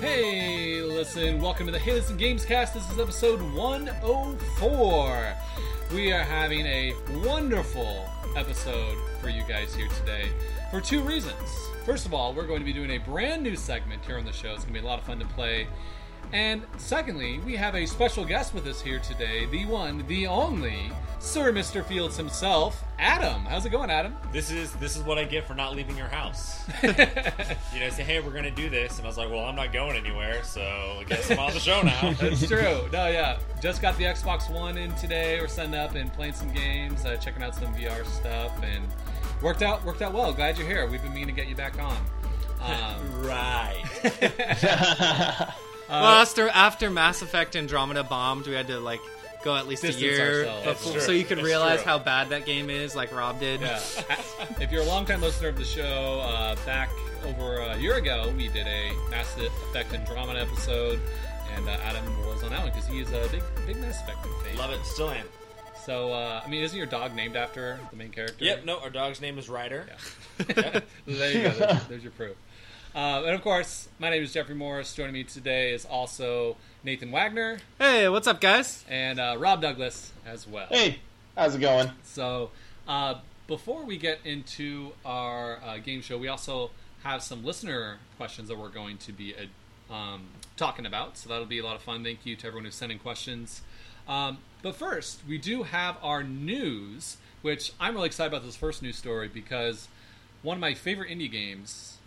[0.00, 2.72] Hey, listen, welcome to the Hey Listen Gamescast.
[2.72, 5.34] This is episode 104.
[5.92, 6.94] We are having a
[7.24, 10.28] wonderful episode for you guys here today
[10.70, 11.34] for two reasons.
[11.84, 14.32] First of all, we're going to be doing a brand new segment here on the
[14.32, 14.52] show.
[14.52, 15.66] It's going to be a lot of fun to play.
[16.32, 20.92] And secondly, we have a special guest with us here today the one, the only,
[21.20, 21.84] Sir Mr.
[21.84, 23.44] Fields himself, Adam.
[23.46, 24.14] How's it going, Adam?
[24.32, 26.64] This is this is what I get for not leaving your house.
[26.82, 29.72] you know, say, hey, we're gonna do this, and I was like, well, I'm not
[29.72, 32.12] going anywhere, so I guess I'm on the show now.
[32.20, 32.88] That's true.
[32.92, 33.38] No, yeah.
[33.60, 35.40] Just got the Xbox One in today.
[35.40, 38.86] We're setting up and playing some games, uh, checking out some VR stuff, and
[39.42, 40.32] worked out worked out well.
[40.32, 40.86] Glad you're here.
[40.86, 41.96] We've been meaning to get you back on.
[42.60, 45.54] Um, right.
[45.88, 49.00] Uh, well, after after Mass Effect Andromeda bombed, we had to like
[49.44, 50.66] go at least a Distance year ourselves.
[50.66, 51.90] before, That's so you could That's realize true.
[51.92, 53.60] how bad that game is, like Rob did.
[53.60, 53.80] yeah.
[54.60, 56.90] if you're a longtime listener of the show, uh, back
[57.26, 61.00] over a year ago, we did a Mass Effect Andromeda episode,
[61.56, 64.56] and uh, Adam was on that one because he's a big big Mass Effect fan.
[64.58, 64.84] Love it.
[64.84, 65.26] Still am.
[65.86, 68.44] So, uh, I mean, isn't your dog named after the main character?
[68.44, 68.66] Yep.
[68.66, 69.86] No, our dog's name is Ryder.
[70.54, 70.80] Yeah.
[71.06, 71.50] there you go.
[71.50, 72.36] There's, there's your proof.
[72.94, 74.94] Uh, and of course, my name is Jeffrey Morris.
[74.94, 78.84] Joining me today is also Nathan Wagner Hey, what's up, guys?
[78.88, 80.66] and uh, Rob Douglas as well.
[80.70, 80.98] Hey,
[81.36, 81.90] how's it going?
[82.04, 82.50] So,
[82.86, 86.70] uh, before we get into our uh, game show, we also
[87.04, 89.34] have some listener questions that we're going to be
[89.90, 90.22] uh, um,
[90.56, 91.16] talking about.
[91.16, 92.02] So that'll be a lot of fun.
[92.02, 93.62] Thank you to everyone who's sending questions.
[94.08, 98.82] Um, but first, we do have our news, which I'm really excited about this first
[98.82, 99.88] news story because
[100.42, 101.97] one of my favorite indie games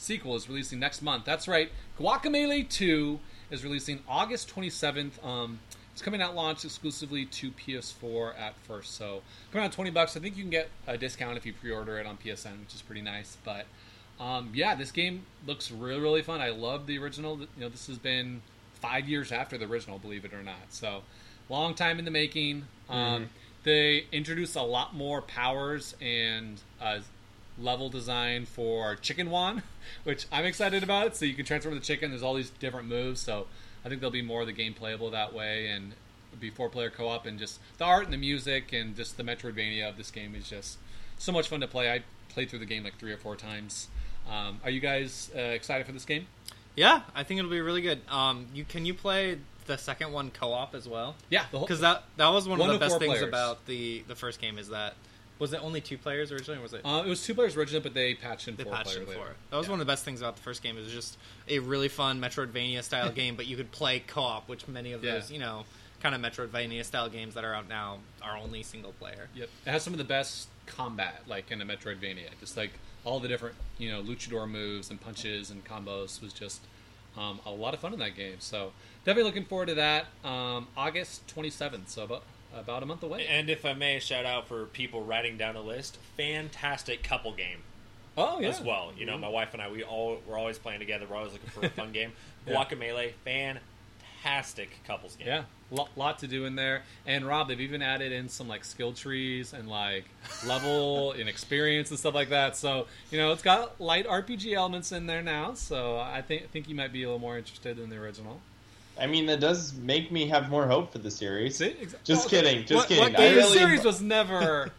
[0.00, 1.24] sequel is releasing next month.
[1.24, 3.18] That's right, Guacamelee 2
[3.50, 5.24] is releasing August 27th.
[5.24, 5.60] Um,
[5.92, 10.16] it's coming out launched exclusively to PS4 at first, so coming out 20 bucks.
[10.16, 12.82] I think you can get a discount if you pre-order it on PSN, which is
[12.82, 13.36] pretty nice.
[13.44, 13.66] But
[14.18, 16.40] um, yeah, this game looks really really fun.
[16.40, 17.38] I love the original.
[17.38, 18.42] You know, this has been
[18.74, 20.70] five years after the original, believe it or not.
[20.70, 21.02] So
[21.48, 22.64] long time in the making.
[22.88, 23.28] Um,
[23.62, 27.00] They introduce a lot more powers and uh,
[27.58, 29.62] level design for Chicken Wan,
[30.04, 31.16] which I'm excited about.
[31.16, 32.10] So you can transform the chicken.
[32.10, 33.20] There's all these different moves.
[33.20, 33.46] So
[33.84, 35.92] I think there'll be more of the game playable that way, and
[36.38, 37.26] be four player co op.
[37.26, 40.48] And just the art and the music and just the Metroidvania of this game is
[40.48, 40.78] just
[41.18, 41.90] so much fun to play.
[41.92, 43.88] I played through the game like three or four times.
[44.30, 46.26] Um, are you guys uh, excited for this game?
[46.76, 48.00] Yeah, I think it'll be really good.
[48.08, 51.16] Um, you can you play the second one co-op as well?
[51.28, 53.28] Yeah, Because that that was one, One of the best things players.
[53.28, 54.94] about the the first game is that
[55.40, 56.82] was it only two players originally, or was it?
[56.84, 59.08] uh, it was two players originally, but they patched in they four patched player it
[59.08, 59.34] later.
[59.50, 59.70] That was Yeah.
[59.72, 60.76] one of the best things about the first game.
[60.78, 61.18] It was just
[61.48, 65.14] a really fun Metroidvania style game, but you could play co-op, which many of Yeah.
[65.14, 65.64] those you know
[66.00, 69.28] kind of Metroidvania style games that are out now are only single player.
[69.34, 72.28] Yep, it has some of the best combat, like in a Metroidvania.
[72.38, 72.70] Just like
[73.04, 76.60] all the different, you know, luchador moves and punches and combos was just
[77.16, 78.36] um, a lot of fun in that game.
[78.40, 78.72] So
[79.04, 80.06] definitely looking forward to that.
[80.24, 82.22] Um, August twenty seventh, so about
[82.56, 83.26] about a month away.
[83.26, 85.98] And if I may, shout out for people writing down a list.
[86.16, 87.62] Fantastic couple game
[88.16, 88.92] oh yeah, as well.
[88.96, 89.22] You know, mm-hmm.
[89.22, 91.06] my wife and I, we all we're always playing together.
[91.08, 92.12] We're always looking for a fun game.
[92.46, 92.54] Yeah.
[92.54, 95.28] Guacamelee, fantastic couples game.
[95.28, 96.82] Yeah, lot, lot to do in there.
[97.06, 100.04] And Rob, they've even added in some like skill trees and like
[100.46, 102.56] level and experience and stuff like that.
[102.56, 105.54] So you know, it's got light RPG elements in there now.
[105.54, 108.40] So I think think you might be a little more interested than the original.
[109.00, 111.56] I mean, that does make me have more hope for the series.
[111.56, 113.12] See, Exa- Just Oh, kidding, just what, kidding.
[113.12, 114.70] What, I the series was never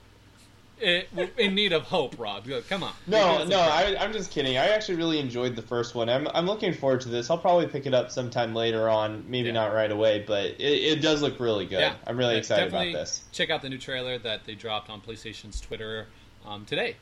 [0.84, 1.06] i-
[1.38, 2.48] in need of hope, Rob.
[2.70, 2.94] Come on.
[3.08, 4.58] No, no, us a I, I'm just kidding.
[4.58, 6.10] I actually really enjoyed the first one.
[6.10, 7.30] I'm, I'm looking forward to this.
[7.30, 9.54] I'll probably pick it up sometime later on, maybe Yeah.
[9.54, 11.80] not right away, but it, it does look really good.
[11.80, 11.96] Yeah.
[12.08, 13.22] I'm really Yeah, excited about this.
[13.32, 16.08] Check out the new trailer that they dropped on PlayStation's Twitter
[16.46, 16.96] um, today.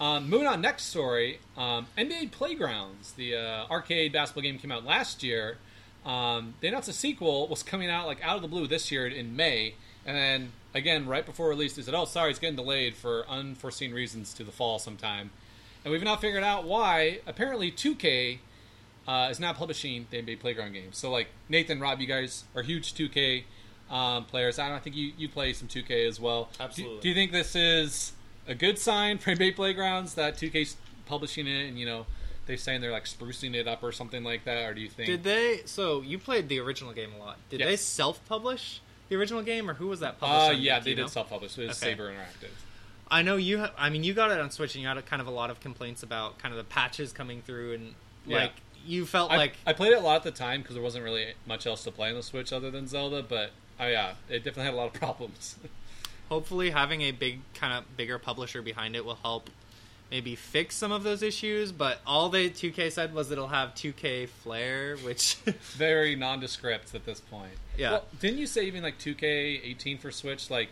[0.00, 4.84] Um, moving on, next story um, NBA Playgrounds, the uh, arcade basketball game came out
[4.84, 5.56] last year.
[6.04, 9.06] Um, they announced a sequel was coming out like out of the blue this year
[9.06, 12.94] in May, and then again right before release they said, "Oh, sorry, it's getting delayed
[12.94, 15.30] for unforeseen reasons to the fall sometime."
[15.84, 17.20] And we've now figured out why.
[17.26, 18.38] Apparently, 2K
[19.06, 20.96] uh, is not publishing the NBA Playground games.
[20.96, 23.44] So, like Nathan, Rob, you guys are huge 2K
[23.90, 24.58] um, players.
[24.58, 26.48] I don't think you, you play some 2K as well.
[26.56, 27.00] Do- Absolutely.
[27.00, 28.12] Do, you think this is
[28.48, 30.76] a good sign for NBA Playgrounds that 2K's
[31.06, 32.06] publishing it and you know
[32.46, 35.06] they're saying they're like sprucing it up or something like that, or do you think?
[35.06, 35.62] Did they?
[35.66, 37.36] So you played the original game a lot.
[37.50, 37.68] Did Yes.
[37.68, 40.60] they self-publish the original game, or who was that Uh, publisher?
[40.60, 41.06] yeah, they did know?
[41.08, 41.56] self-publish.
[41.58, 41.92] It was Okay.
[41.92, 42.50] Saber Interactive.
[43.10, 43.58] I know you.
[43.60, 45.30] Ha- I mean, you got it on Switch, and you had a, kind of a
[45.30, 47.94] lot of complaints about kind of the patches coming through, and
[48.26, 48.38] Yeah.
[48.38, 48.52] like
[48.86, 51.04] you felt I, like I played it a lot at the time because there wasn't
[51.04, 53.22] really much else to play on the Switch other than Zelda.
[53.22, 53.50] But
[53.80, 55.56] oh yeah, it definitely had a lot of problems.
[56.30, 59.50] Hopefully, having a big kind of bigger publisher behind it will help
[60.10, 61.72] maybe fix some of those issues.
[61.72, 65.34] But all the 2K said was it'll have 2K flair, which
[65.76, 67.52] Very nondescript at this point.
[67.76, 67.92] Yeah.
[67.92, 70.68] Well, didn't you say even like 2K18 for Switch like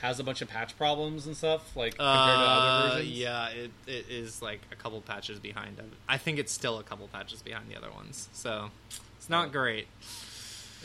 [0.00, 3.10] has a bunch of patch problems and stuff like compared to other Uh, versions?
[3.12, 5.80] yeah, it, it is like a couple patches behind.
[6.08, 8.70] I think it's still a couple patches behind the other ones, so
[9.16, 9.86] it's not great.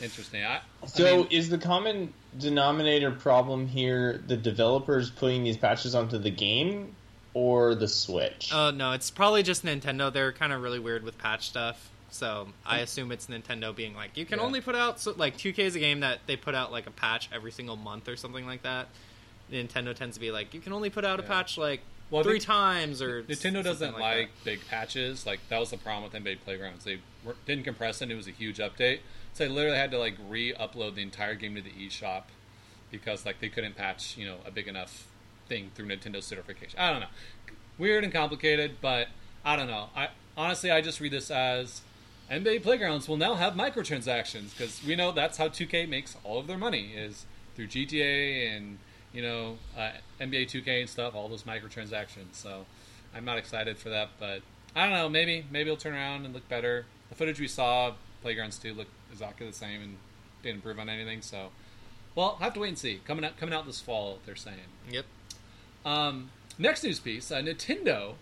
[0.00, 0.44] Interesting.
[0.44, 5.96] I, So I mean, is the common denominator problem here the developers putting these patches
[5.96, 6.94] onto the game
[7.38, 8.50] or the Switch?
[8.52, 10.12] Oh no, it's probably just Nintendo.
[10.12, 11.90] They're kind of really weird with patch stuff.
[12.10, 14.44] So I assume it's Nintendo being like, you can Yeah.
[14.46, 16.90] only put out so, like 2K is a game that they put out like a
[16.90, 18.88] patch every single month or something like that.
[19.52, 21.80] Nintendo tends to be like, you can only put out a patch like
[22.10, 24.44] Well, three Nint- times or Nintendo doesn't like, like, that.
[24.44, 25.26] big patches.
[25.26, 26.84] Like that was the problem with NBA Playgrounds.
[26.84, 28.04] They were, didn't compress it.
[28.04, 29.00] and It was a huge update,
[29.34, 32.22] so they literally had to like re-upload the entire game to the eShop
[32.90, 35.06] because like they couldn't patch you know a big enough
[35.48, 36.78] thing through Nintendo certification.
[36.78, 37.06] I don't know,
[37.78, 39.08] weird and complicated, but
[39.44, 39.88] I don't know.
[39.96, 41.82] I honestly I just read this as
[42.30, 46.46] NBA Playgrounds will now have microtransactions because we know that's how 2K makes all of
[46.46, 47.24] their money is
[47.54, 48.78] through GTA and
[49.12, 49.90] you know uh,
[50.20, 52.32] NBA 2K and stuff, all those microtransactions.
[52.32, 52.66] So
[53.14, 54.42] I'm not excited for that, but
[54.76, 55.08] I don't know.
[55.08, 56.86] Maybe maybe it'll turn around and look better.
[57.08, 59.96] The footage we saw, Playgrounds 2 looked exactly the same and
[60.42, 61.22] didn't improve on anything.
[61.22, 61.48] So
[62.14, 63.00] well, have to wait and see.
[63.06, 64.58] Coming out coming out this fall, they're saying.
[64.90, 65.06] Yep.
[65.88, 68.14] Um, next news piece: uh, Nintendo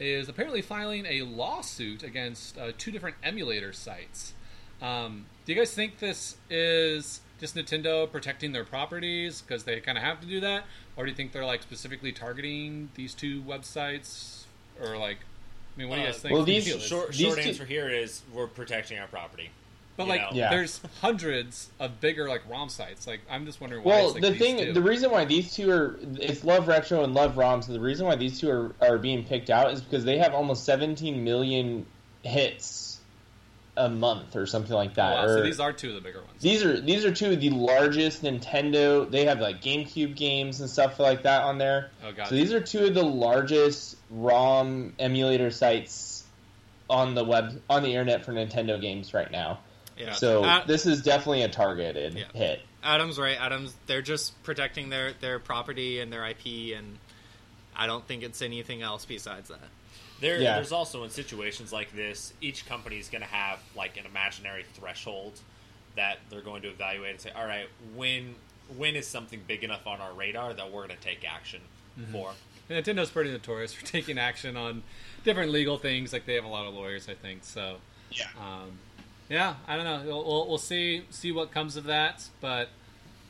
[0.00, 4.32] is apparently filing a lawsuit against uh, two different emulator sites.
[4.80, 9.98] Um, do you guys think this is just Nintendo protecting their properties because they kind
[9.98, 10.64] of have to do that,
[10.96, 14.44] or do you think they're like specifically targeting these two websites,
[14.80, 15.18] or like,
[15.76, 16.34] I mean, what do you Uh, guys think?
[16.34, 16.82] well, the these deal is?
[16.84, 19.50] Short, These short two- answer here is we're protecting our property.
[19.96, 20.20] But you like.
[20.32, 20.50] Yeah.
[20.50, 23.06] there's hundreds of bigger like ROM sites.
[23.06, 23.94] Like, I'm just wondering why.
[23.96, 24.72] Well, it's, like, the these thing, two.
[24.72, 27.66] the reason why these two are, it's Love Retro and Love ROMs.
[27.66, 30.64] The reason why these two are, are being picked out is because they have almost
[30.64, 31.86] 17 million
[32.22, 32.98] hits
[33.76, 35.14] a month or something like Oh, that.
[35.14, 36.42] wow, or, so these are two of the bigger ones.
[36.42, 39.10] these are these are two of the largest Nintendo.
[39.10, 41.90] They have like GameCube games and stuff like that on there.
[42.06, 46.24] oh god, So these are two of the largest ROM emulator sites
[46.90, 49.60] on the web on the internet for Nintendo games right now.
[50.06, 50.12] Yeah.
[50.14, 52.24] So Ad- this is definitely a targeted Yeah.
[52.34, 52.62] hit.
[52.82, 53.36] Adam's right.
[53.40, 56.98] Adam's they're just protecting their their property and their IP, and
[57.76, 59.60] I don't think it's anything else besides that.
[60.20, 60.56] There, Yeah.
[60.56, 64.64] There's also in situations like this, each company is going to have like an imaginary
[64.74, 65.38] threshold
[65.96, 68.34] that they're going to evaluate and say, all right, when
[68.76, 71.60] when is something big enough on our radar that we're going to take action
[72.00, 72.12] Mm-hmm.
[72.12, 72.32] for?
[72.70, 74.82] Nintendo's pretty notorious for taking action on
[75.24, 76.12] different legal things.
[76.12, 77.44] Like they have a lot of lawyers, I think.
[77.44, 77.76] So,
[78.10, 78.28] Yeah.
[78.40, 78.78] um,
[79.32, 80.02] yeah, I don't know.
[80.04, 82.28] We'll, we'll, we'll see see what comes of that.
[82.42, 82.68] But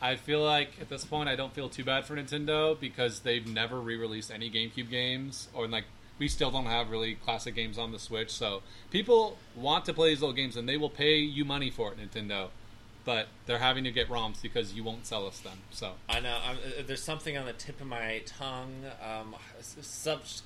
[0.01, 3.47] I feel like at this point, I don't feel too bad for Nintendo because they've
[3.47, 5.85] never re-released any GameCube games, or like
[6.19, 8.31] we still don't have really classic games on the Switch.
[8.31, 11.93] So people want to play these old games, and they will pay you money for
[11.93, 12.49] it, Nintendo.
[13.05, 15.59] But they're having to get ROMs because you won't sell us them.
[15.71, 18.87] So I know I'm, uh, there's something on the tip of my tongue.
[19.01, 19.37] Um,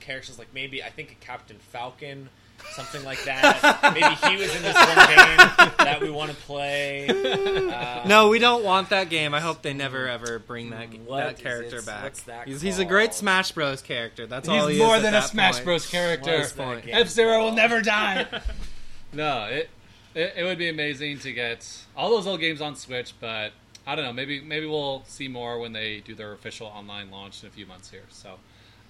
[0.00, 2.28] characters like maybe I think Captain Falcon,
[2.72, 3.80] something like that.
[3.94, 7.08] maybe he was in this one game that we want to play.
[7.08, 9.34] Uh, No, we don't want that game.
[9.34, 12.02] I hope they never ever bring that What that is character it- back.
[12.04, 13.14] what's that he's, he's a great?
[13.14, 13.82] Smash Bros.
[13.82, 14.26] character.
[14.26, 15.64] That's all He's more is than at a Smash point.
[15.64, 15.86] Bros.
[15.86, 16.30] character.
[16.56, 18.26] What is F Zero will never die.
[19.12, 19.70] no, it,
[20.14, 21.66] it it would be amazing to get
[21.96, 23.52] all those old games on Switch, but
[23.86, 24.12] I don't know.
[24.12, 27.66] Maybe maybe we'll see more when they do their official online launch in a few
[27.66, 28.02] months here.
[28.10, 28.34] So,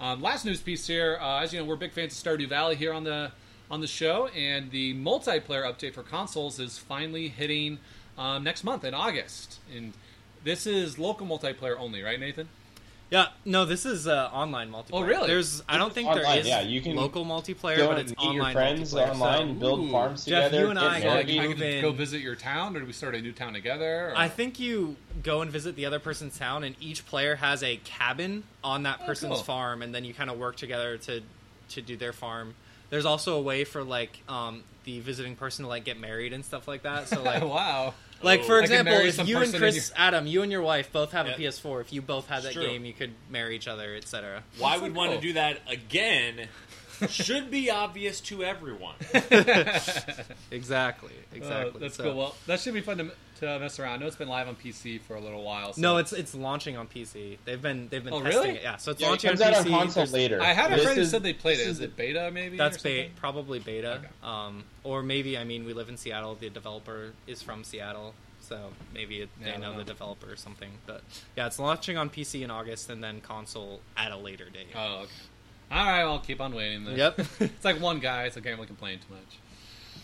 [0.00, 1.18] um, last news piece here.
[1.20, 3.30] Uh, as you know, we're big fans of Stardew Valley here on the
[3.70, 7.78] on the show, and the multiplayer update for consoles is finally hitting
[8.16, 9.58] um, next month in August.
[9.74, 9.92] And
[10.44, 12.48] this is local multiplayer only, right, Nathan?
[13.08, 14.90] Yeah, no, this is uh, online multiplayer.
[14.94, 15.28] Oh, really?
[15.28, 18.20] There's, I don't think Online, there is yeah, you can local multiplayer, but it's meet
[18.20, 19.90] your online friends online, So- build Ooh.
[19.92, 20.64] farms Jeff, together.
[20.64, 21.30] you and I So, gotta like.
[21.30, 23.52] I move could in- go visit your town, or do we start a new town
[23.52, 24.10] together?
[24.10, 24.14] Or?
[24.16, 27.76] I think you go and visit the other person's town, and each player has a
[27.84, 29.42] cabin on that Oh, person's cool.
[29.44, 31.22] farm, and then you kind of work together to
[31.68, 32.54] to do their farm.
[32.90, 36.44] There's also a way for like um, the visiting person to like get married and
[36.44, 37.08] stuff like that.
[37.08, 37.94] So like, wow.
[38.22, 38.44] like Oh.
[38.44, 41.26] for example, if you and person in Chris, Adam, you and your wife both have
[41.26, 41.38] Yep.
[41.38, 42.62] a PS4, if you both had that true.
[42.66, 44.42] game, you could marry each other, etc.
[44.58, 46.48] Why That's would so want to do that again?
[47.10, 48.94] Should be obvious to everyone.
[50.50, 51.80] Exactly, Uh, exactly.
[51.80, 52.16] that's So- cool.
[52.16, 53.94] Well, that should be fun to, to mess around.
[53.94, 55.72] I know it's been live on PC for a little while.
[55.72, 55.80] So.
[55.80, 57.38] No, it's it's launching on PC.
[57.44, 58.56] They've been they've been Oh, testing really?
[58.58, 58.62] it.
[58.62, 59.72] Yeah, so it's Yeah, it launching comes on out PC.
[59.72, 60.42] on console There's- later.
[60.42, 61.70] I had a This friend who said they played this it.
[61.70, 62.56] Is it beta maybe?
[62.56, 63.94] That's beta, probably beta.
[63.96, 64.06] Okay.
[64.22, 66.34] Um, or maybe I mean we live in Seattle.
[66.34, 69.78] The developer is from Seattle, so maybe it, Yeah, they know know.
[69.78, 70.70] the developer or something.
[70.86, 71.02] But
[71.36, 74.68] yeah, it's launching on PC in August and then console at a later date.
[74.74, 75.10] Oh, okay.
[75.70, 76.84] All right, I'll keep on waiting.
[76.84, 76.96] Then.
[76.96, 77.18] Yep.
[77.40, 79.38] it's like one guy, so I can't really complain too much.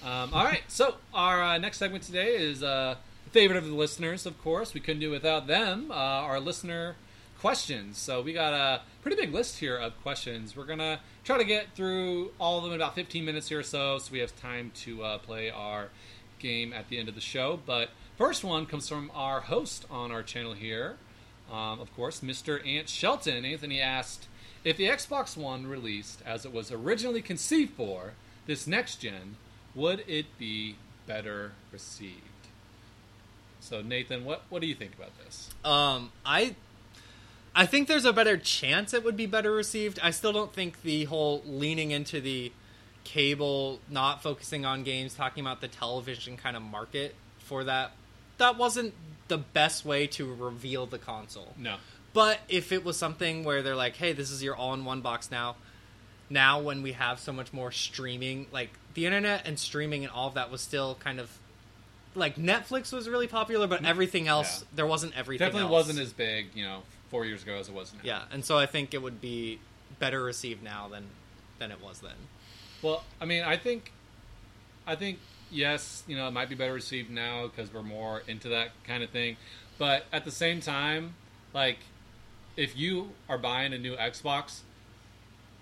[0.04, 2.96] Um, all right, so our uh, next segment today is uh,
[3.32, 4.26] favorite of the listeners.
[4.26, 5.90] Of course, we couldn't do without them.
[5.90, 6.96] Uh, our listener
[7.40, 7.98] questions.
[7.98, 10.56] So we got a pretty big list here of questions.
[10.56, 13.64] We're gonna try to get through all of them in about 15 minutes here or
[13.64, 15.88] so, so we have time to uh, play our
[16.38, 17.58] game at the end of the show.
[17.66, 20.98] But first one comes from our host on our channel here,
[21.50, 22.64] um, of course, Mr.
[22.66, 23.44] Ant Shelton.
[23.44, 24.28] Anthony asked
[24.64, 28.12] if the Xbox One released as it was originally conceived for
[28.46, 29.36] this next gen,
[29.74, 32.31] would it be better received?
[33.62, 35.50] So Nathan, what what do you think about this?
[35.64, 36.56] Um, I
[37.54, 40.00] I think there's a better chance it would be better received.
[40.02, 42.52] I still don't think the whole leaning into the
[43.04, 47.92] cable, not focusing on games, talking about the television kind of market for that,
[48.38, 48.94] that wasn't
[49.28, 51.54] the best way to reveal the console.
[51.56, 51.76] No.
[52.12, 55.56] But if it was something where they're like, "Hey, this is your all-in-one box now,"
[56.28, 60.28] now when we have so much more streaming, like the internet and streaming and all
[60.28, 61.38] of that was still kind of
[62.14, 64.66] like Netflix was really popular, but everything else Yeah.
[64.76, 65.46] there wasn't everything.
[65.46, 65.86] Definitely else.
[65.86, 68.00] wasn't as big, you know, four years ago as it was now.
[68.02, 69.58] Yeah, and so I think it would be
[69.98, 71.06] better received now than
[71.58, 72.16] than it was then.
[72.82, 73.92] Well, I mean, I think,
[74.86, 75.18] I think
[75.50, 79.02] yes, you know, it might be better received now because we're more into that kind
[79.02, 79.36] of thing.
[79.78, 81.14] But at the same time,
[81.54, 81.78] like,
[82.56, 84.60] if you are buying a new Xbox,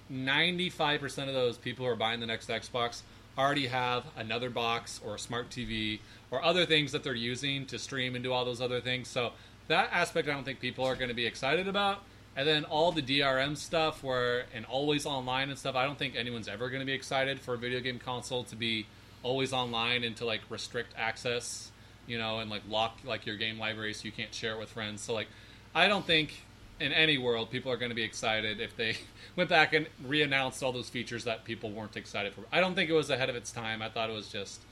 [0.08, 3.02] ninety-five percent of those people who are buying the next Xbox
[3.40, 7.78] already have another box or a smart TV or other things that they're using to
[7.78, 9.08] stream and do all those other things.
[9.08, 9.32] So
[9.68, 12.02] that aspect, I don't think people are going to be excited about.
[12.36, 16.14] And then all the DRM stuff, where and always online and stuff, I don't think
[16.16, 18.86] anyone's ever going to be excited for a video game console to be
[19.22, 21.70] always online and to like restrict access,
[22.06, 24.70] you know, and like lock like your game library so you can't share it with
[24.70, 25.02] friends.
[25.02, 25.28] So like,
[25.74, 26.42] I don't think
[26.80, 28.96] in any world people are going to be excited if they
[29.36, 32.42] went back and re-announced all those features that people weren't excited for.
[32.50, 33.82] I don't think it was ahead of its time.
[33.82, 34.62] I thought it was just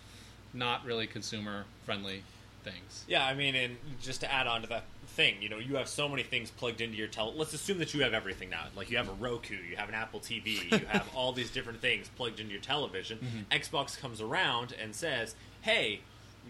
[0.54, 2.22] not really consumer friendly
[2.64, 3.04] things.
[3.06, 5.88] Yeah, I mean, and just to add on to that thing, you know, you have
[5.88, 7.32] so many things plugged into your tel.
[7.34, 8.64] Let's assume that you have everything now.
[8.76, 11.80] Like you have a Roku, you have an Apple TV, you have all these different
[11.80, 13.18] things plugged into your television.
[13.18, 13.52] Mm-hmm.
[13.52, 16.00] Xbox comes around and says, "Hey."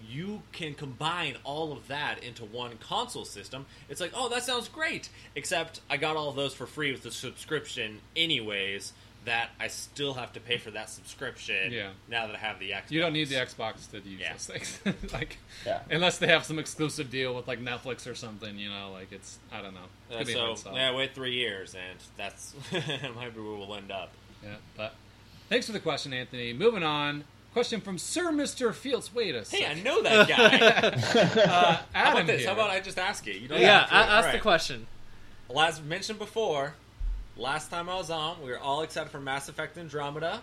[0.06, 3.66] You can combine all of that into one console system.
[3.88, 5.08] It's like, oh, that sounds great.
[5.34, 8.92] Except I got all of those for free with the subscription, anyways.
[9.24, 11.70] That I still have to pay for that subscription.
[11.72, 11.90] Yeah.
[12.08, 14.32] Now that I have the Xbox, You don't need the Xbox to use Yeah.
[14.32, 14.80] those things,
[15.12, 15.36] like
[15.66, 15.80] Yeah.
[15.90, 18.56] unless they have some exclusive deal with like Netflix or something.
[18.56, 19.80] You know, like it's I don't know.
[20.10, 23.74] Uh, gonna be a so yeah, wait three years, and that's might be where we'll
[23.74, 24.12] end up.
[24.42, 24.94] Yeah, but
[25.50, 26.54] thanks for the question, Anthony.
[26.54, 27.24] Moving on.
[27.58, 29.12] Question from Sir Mister Fields.
[29.12, 29.66] Wait a second.
[29.66, 30.58] Hey, I know that guy.
[31.42, 32.38] uh, How Adam about this?
[32.42, 32.46] here.
[32.46, 33.38] How about I just ask it?
[33.42, 33.94] You don't Yeah, have to.
[33.96, 34.86] ask All the question.
[35.48, 36.74] Well, as mentioned before,
[37.36, 40.40] last time I was on, we were all excited for Mass Effect Andromeda.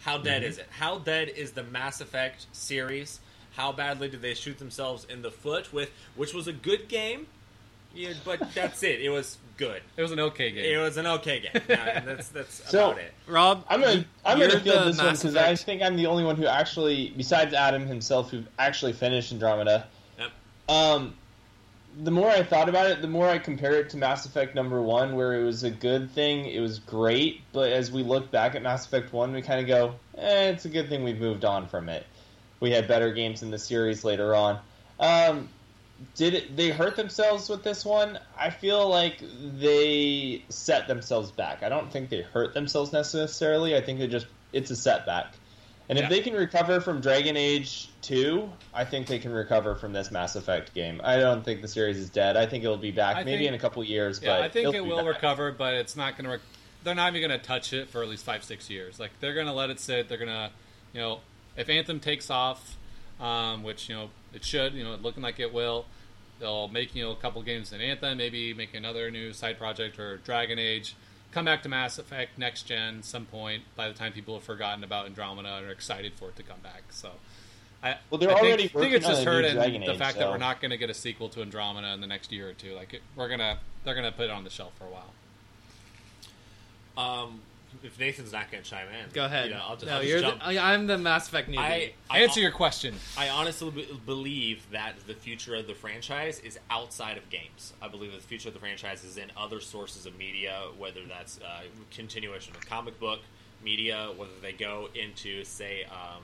[0.00, 0.48] How dead Mm-hmm.
[0.50, 0.68] is it?
[0.70, 3.20] How dead is the Mass Effect series?
[3.54, 7.26] How badly did they shoot themselves in the foot with, which was a good game,
[7.94, 9.02] yeah, but that's it.
[9.02, 9.82] It was good.
[9.96, 10.64] It was an okay game.
[10.64, 11.62] It was an okay game.
[11.68, 13.12] Yeah, that's that's So- about it.
[13.26, 16.24] Rob, I'm gonna you- I'm gonna field this one because I think I'm the only
[16.24, 19.86] one who actually, besides Adam himself, who actually finished Andromeda.
[20.18, 20.30] Yep.
[20.70, 21.14] Um,
[22.02, 24.80] the more I thought about it, the more I compare it to Mass Effect Number
[24.80, 27.42] One, where it was a good thing, it was great.
[27.52, 30.64] But as we look back at Mass Effect One, we kind of go, "Eh, it's
[30.64, 32.06] a good thing we've moved on from it."
[32.60, 34.58] We had better games in the series later on.
[35.00, 35.48] Um,
[36.14, 38.18] did it, they hurt themselves with this one?
[38.38, 39.20] I feel like
[39.58, 41.62] they set themselves back.
[41.62, 43.76] I don't think they hurt themselves necessarily.
[43.76, 45.34] I think they just it's a setback.
[45.88, 46.04] And Yeah.
[46.04, 50.10] if they can recover from Dragon Age 2, I think they can recover from this
[50.10, 51.00] Mass Effect game.
[51.02, 52.36] I don't think the series is dead.
[52.36, 54.48] I think it'll be back I maybe think- in a couple years, Yeah, but I
[54.50, 55.06] think it will back.
[55.14, 56.30] recover, but it's not going to.
[56.32, 56.40] Rec-
[56.84, 59.00] they're not even going to touch it for at least five, six years.
[59.00, 60.08] Like they're going to let it sit.
[60.08, 60.50] They're going to,
[60.92, 61.20] you know,
[61.56, 62.76] if Anthem takes off,
[63.20, 65.86] um, which you know it should, you know, looking like it will.
[66.40, 69.98] They'll make you know a couple games in Anthem, maybe make another new side project
[69.98, 70.94] or Dragon Age.
[71.32, 73.64] Come back to Mass Effect next gen some point.
[73.76, 76.60] By the time people have forgotten about Andromeda and are excited for it to come
[76.62, 77.10] back, so.
[77.82, 79.80] I, Well, they're I think, already I think it's just on a new hurt in
[79.82, 82.08] the Age, fact that we're not going to get a sequel to Andromeda in the
[82.08, 82.74] next year or two.
[82.74, 85.12] Like it, we're gonna, they're gonna put it on the shelf for a while.
[86.96, 87.40] Um,
[87.82, 89.46] if Nathan's not going to chime in, Go ahead.
[89.48, 90.40] You know, I'll just, no, I'll just you're jump.
[90.40, 91.58] the, I- I'm the Mass Effect newbie.
[91.58, 92.94] I, I Answer your question.
[93.16, 97.72] I honestly be- believe that the future of the franchise is outside of games.
[97.82, 101.00] I believe that the future of the franchise is in other sources of media, whether
[101.08, 103.20] that's uh, continuation of comic book
[103.64, 106.22] media, whether they go into, say, um,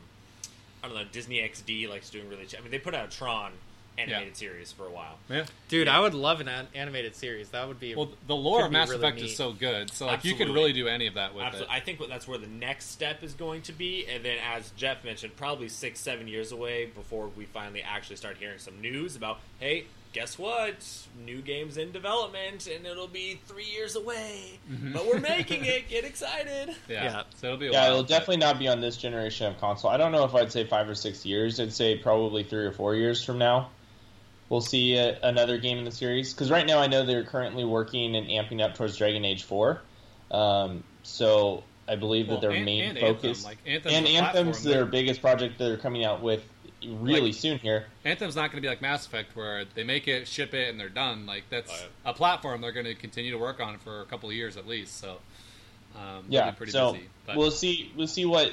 [0.82, 2.46] I don't know, Disney XD, likes doing really.
[2.46, 3.52] Ch- I mean, they put out Tron
[3.98, 5.18] animated series for a while.
[5.28, 5.44] Yeah.
[5.68, 7.50] Dude, I would love an an animated series.
[7.50, 9.24] That would be Well, the lore of Mass really Effect neat.
[9.30, 11.74] is so good, so like you could really do any of that with Absolutely.
[11.74, 11.76] it.
[11.76, 15.04] I think that's where the next step is going to be, and then as Jeff
[15.04, 19.38] mentioned, probably six, seven years away before we finally actually start hearing some news about,
[19.60, 20.76] hey, guess what?
[21.24, 24.92] New games in development, and it'll be three years away, mm-hmm.
[24.92, 25.88] but we're making it.
[25.88, 26.74] Get excited!
[26.88, 27.04] Yeah.
[27.04, 27.22] Yeah.
[27.36, 29.58] So it'll be a Yeah, while, it'll but- definitely not be on this generation of
[29.60, 29.90] console.
[29.90, 31.58] I don't know if I'd say five or six years.
[31.58, 33.70] I'd say probably three or four years from now.
[34.48, 37.64] We'll see uh another game in the series because right now I know they're currently
[37.64, 39.80] working and amping up towards Dragon Age Four.
[40.30, 44.06] Um, so I believe Well, that their and- main and Anthem, focus like, Anthem's and
[44.06, 46.42] Anthem's their They're- biggest project that they're coming out with
[46.86, 47.86] really Like- soon here.
[48.04, 50.78] Anthem's not going to be like Mass Effect, where they make it, ship it, and
[50.78, 51.24] they're done.
[51.26, 51.70] Like that's
[52.06, 54.56] Oh, a platform they're going to continue to work on for a couple of years
[54.58, 54.98] at least.
[54.98, 55.18] So
[55.96, 57.08] um, Yeah, be pretty so busy.
[57.26, 57.92] But we'll see.
[57.96, 58.52] We'll see what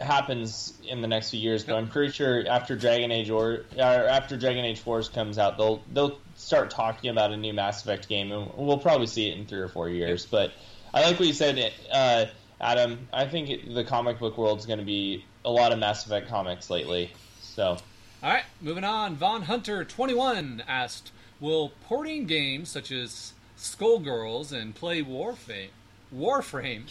[0.00, 1.64] happens in the next few years.
[1.64, 5.58] But I'm pretty sure after Dragon Age or, or after Dragon Age Four comes out,
[5.58, 9.38] they'll they'll start talking about a new Mass Effect game, and we'll probably see it
[9.38, 10.26] in three or four years.
[10.26, 10.52] But
[10.92, 12.26] I like what you said, uh,
[12.60, 13.08] Adam.
[13.12, 16.28] I think it, the comic book world's going to be a lot of Mass Effect
[16.28, 17.12] comics lately.
[17.40, 17.76] So
[18.22, 19.16] All right, moving on.
[19.16, 25.68] Von Hunter twenty one asked, "Will porting games such as Skullgirls and Play Warframe,
[26.14, 26.84] Warframe,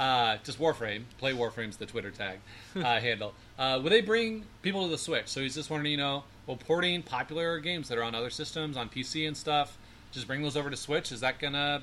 [0.00, 2.38] uh, just Warframe, Play Warframe's the Twitter tag
[2.74, 5.98] uh, handle, uh, will they bring people to the Switch?" So he's just wondering, you
[5.98, 9.76] know, will porting popular games that are on other systems, on PC and stuff,
[10.10, 11.12] just bring those over to Switch?
[11.12, 11.82] Is that gonna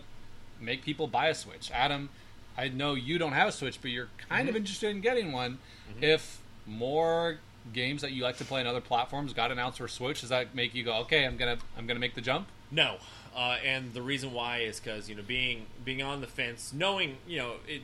[0.60, 1.70] make people buy a Switch?
[1.72, 2.10] Adam,
[2.58, 5.60] I know you don't have a Switch, but you're kind of interested in getting one.
[6.02, 7.38] If more
[7.72, 10.56] games that you like to play on other platforms got announced for Switch, does that
[10.56, 12.48] make you go, okay, I'm gonna I'm gonna make the jump?
[12.72, 12.98] No,
[13.36, 17.18] uh, and the reason why is because you know being being on the fence, knowing
[17.28, 17.84] you know it.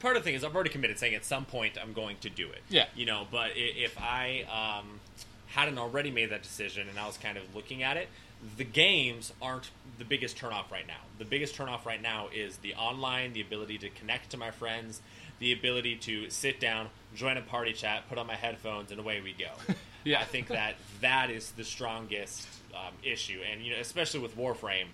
[0.00, 2.30] Part of the thing is I've already committed, saying at some point I'm going to
[2.30, 2.62] do it.
[2.68, 2.86] Yeah.
[2.96, 4.44] You know, but if I
[4.80, 5.00] um,
[5.46, 8.08] hadn't already made that decision and I was kind of looking at it,
[8.56, 11.00] the games aren't the biggest turnoff right now.
[11.18, 15.00] The biggest turnoff right now is the online, the ability to connect to my friends,
[15.38, 19.20] the ability to sit down, join a party chat, put on my headphones, and away
[19.20, 19.50] we go.
[20.02, 20.20] Yeah.
[20.20, 24.86] I think that that is the strongest um, issue, and you know, especially with Warframe,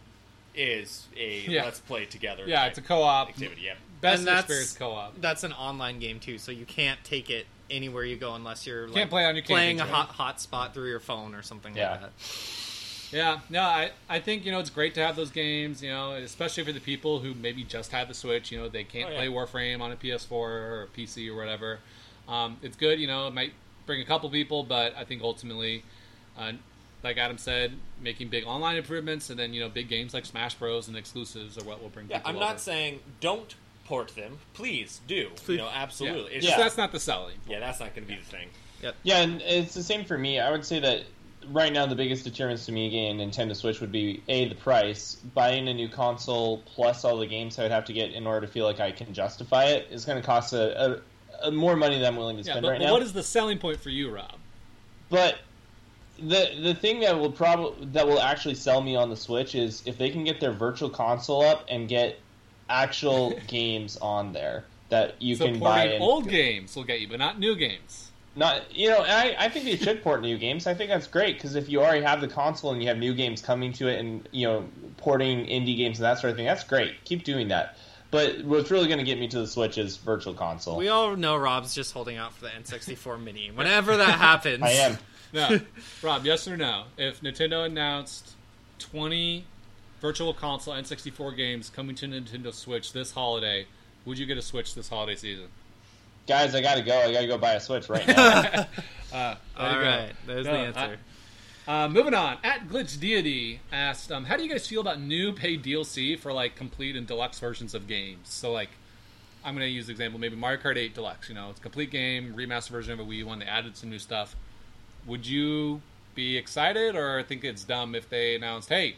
[0.52, 1.62] is a Yeah.
[1.64, 2.42] let's play together.
[2.44, 3.62] Yeah, it's a co-op activity.
[3.62, 3.76] Yep.
[4.10, 5.20] Best And that's- experience co-op.
[5.20, 8.86] that's an online game too, so you can't take it anywhere you go unless you're
[8.86, 11.90] like, Can't play on your playing a hot hotspot through your phone or something Yeah.
[11.92, 12.12] like that.
[13.12, 15.80] Yeah, no, I, I think you know it's great to have those games.
[15.82, 18.50] You know, especially for the people who maybe just have the Switch.
[18.50, 19.18] You know, they can't Oh, yeah.
[19.18, 21.78] play Warframe on a PS4 or a PC or whatever.
[22.28, 22.98] Um, it's good.
[22.98, 23.52] You know, it might
[23.86, 25.84] bring a couple people, but I think ultimately,
[26.36, 26.52] uh,
[27.04, 30.54] like Adam said, making big online improvements and then you know big games like Smash
[30.54, 32.08] Bros and exclusives are what will bring.
[32.10, 32.58] Yeah, I'm not over.
[32.58, 33.54] saying don't
[33.86, 34.38] port them.
[34.54, 35.30] Please do.
[35.36, 35.54] Please.
[35.56, 36.32] You know, absolutely.
[36.32, 36.58] Yeah, It's Yeah.
[36.58, 37.36] that's not the selling.
[37.48, 38.48] yeah, that's not going to be the thing.
[39.02, 40.38] Yeah, and it's the same for me.
[40.38, 41.02] I would say that
[41.50, 44.54] right now the biggest deterrents to me getting a Nintendo Switch would be a the
[44.54, 45.16] price.
[45.34, 48.46] Buying a new console plus all the games I would have to get in order
[48.46, 51.00] to feel like I can justify it is going to cost a,
[51.42, 52.92] a, a more money than I'm willing to Yeah, spend but, right but now.
[52.92, 54.34] what is the selling point for you, Rob?
[55.10, 55.38] But
[56.18, 59.82] the the thing that will probably that will actually sell me on the Switch is
[59.86, 62.18] if they can get their virtual console up and get
[62.68, 65.84] actual games on there that you so can buy.
[65.84, 68.10] porting And, old games will get you, but not new games.
[68.34, 70.66] Not you know, I, I think they should port new games.
[70.66, 73.14] I think that's great because if you already have the console and you have new
[73.14, 76.46] games coming to it, and you know, porting indie games and that sort of thing,
[76.46, 77.02] that's great.
[77.04, 77.78] Keep doing that.
[78.10, 80.76] But what's really going to get me to the Switch is virtual console.
[80.76, 83.50] We all know Rob's just holding out for the N64 Mini.
[83.50, 84.98] Whenever that happens, I am.
[85.32, 85.60] No,
[86.02, 86.84] Rob, yes or no?
[86.96, 88.34] If Nintendo announced
[88.78, 89.44] 20
[90.00, 93.66] virtual console N64 games coming to Nintendo Switch this holiday,
[94.04, 95.46] would you get a Switch this holiday season?
[96.26, 96.98] Guys, I gotta go.
[96.98, 98.66] I gotta go buy a Switch right now.
[99.12, 100.08] Uh, there All you go.
[100.26, 100.98] there's No, the I- answer.
[101.68, 105.32] Uh, moving on, at Glitch Deity asked, um, "How do you guys feel about new
[105.32, 108.28] paid DLC for like complete and deluxe versions of games?
[108.28, 108.68] So like,
[109.44, 111.28] I'm going to use the example maybe Mario Kart 8 Deluxe.
[111.28, 113.38] You know, it's a complete game, remastered version of a Wii one.
[113.38, 114.34] They added some new stuff.
[115.06, 115.80] Would you
[116.16, 118.96] be excited or think it's dumb if they announced, hey,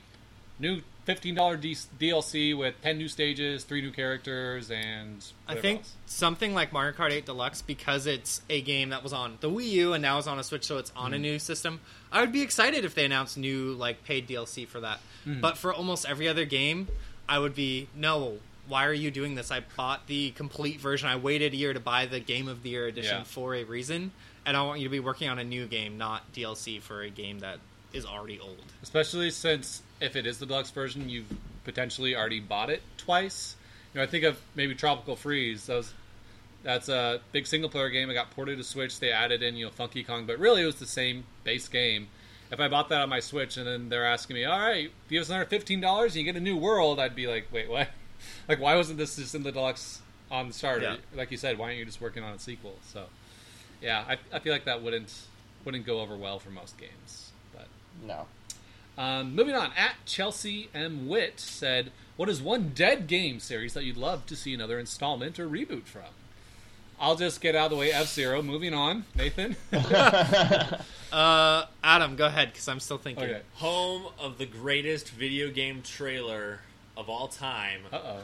[0.58, 5.94] new $15 D- DLC with 10 new stages, three new characters, and I think else?
[6.06, 9.70] something like Mario Kart 8 Deluxe, because it's a game that was on the Wii
[9.70, 11.22] U and now is on a Switch, so it's on a mm-hmm.
[11.22, 11.80] new system.
[12.12, 15.00] I would be excited if they announced new like paid DLC for that.
[15.26, 15.40] Mm-hmm.
[15.40, 16.88] But for almost every other game,
[17.28, 18.38] I would be no.
[18.66, 19.50] Why are you doing this?
[19.50, 21.08] I bought the complete version.
[21.08, 23.24] I waited a year to buy the Game of the Year edition Yeah.
[23.24, 24.12] for a reason,
[24.44, 27.08] and I want you to be working on a new game, not DLC for a
[27.08, 27.60] game that
[27.94, 28.62] is already old.
[28.82, 31.26] especially since if it is the deluxe version, you've
[31.64, 33.56] potentially already bought it twice.
[33.92, 35.66] You know, I think of maybe Tropical Freeze.
[35.66, 35.92] That was,
[36.62, 38.10] that's a big single player game.
[38.10, 39.00] It got ported to Switch.
[39.00, 42.08] They added in you know Funky Kong, but really it was the same base game.
[42.50, 45.22] if I bought that on my Switch and then they're asking me, all right, give
[45.22, 47.88] us another fifteen dollars and you get a new world, I'd be like, wait, what?
[48.48, 50.82] like, why wasn't this just in the deluxe on the start?
[50.82, 50.96] Yeah.
[51.14, 52.76] Like you said, why aren't you just working on a sequel?
[52.92, 53.04] So,
[53.80, 55.12] yeah, I, I feel like that wouldn't
[55.64, 57.30] wouldn't go over well for most games.
[57.54, 57.66] But
[58.06, 58.26] No.
[58.98, 63.84] Um, moving on, at Chelsea M Wit said, "What is one dead game series that
[63.84, 66.02] you'd love to see another installment or reboot from?"
[67.00, 67.92] I'll just get out of the way.
[67.92, 68.42] F Zero.
[68.42, 69.56] Moving on, Nathan.
[71.10, 73.24] Uh, Adam, go ahead because I'm still thinking.
[73.24, 73.40] okay.
[73.54, 76.60] Home of the greatest video game trailer
[76.98, 78.18] of all time, Uh oh.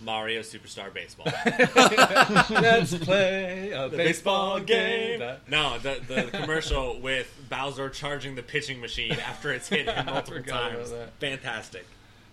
[0.00, 1.26] Mario Superstar Baseball.
[2.50, 5.20] Let's play a baseball game.
[5.48, 10.42] No, the the commercial with Bowser charging the pitching machine after it's hit him multiple
[10.42, 10.92] times.
[11.20, 11.86] Fantastic.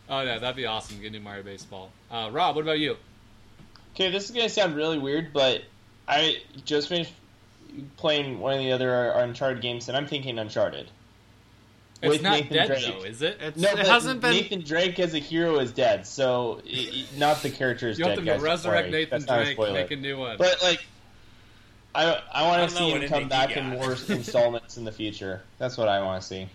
[0.09, 1.01] Oh yeah, that'd be awesome.
[1.01, 1.91] Get new Mario Baseball.
[2.11, 2.97] Uh, Rob, what about you?
[3.95, 5.61] Okay, this is gonna sound really weird, but
[6.07, 7.13] I just finished
[7.97, 10.89] playing one of the other Uncharted games, and I'm thinking Uncharted.
[12.03, 12.85] It's With not Nathan dead Drake.
[12.85, 13.37] though, is it?
[13.39, 14.31] It's, No, it hasn't been.
[14.31, 18.05] Nathan Drake as a hero is dead, so i i not the character is You
[18.05, 18.91] have to guys, resurrect sorry.
[18.91, 19.73] Nathan That's a Drake, spoiler.
[19.73, 20.37] make a new one.
[20.37, 20.85] But like,
[21.95, 25.41] I I I want to see him come back in more installments in the future.
[25.59, 26.47] That's what I want to see.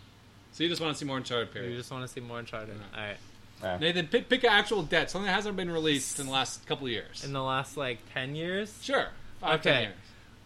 [0.52, 2.74] so you just want to see more Uncharted, You just want to see more Uncharted.
[2.94, 3.16] All right.
[3.62, 3.78] Yeah.
[3.78, 6.86] Nathan, pick, pick an actual dead, something that hasn't been released in the last couple
[6.86, 7.24] of years.
[7.24, 9.08] In the last like ten years, Sure.
[9.40, 9.82] Five, ten Okay.
[9.84, 9.94] years.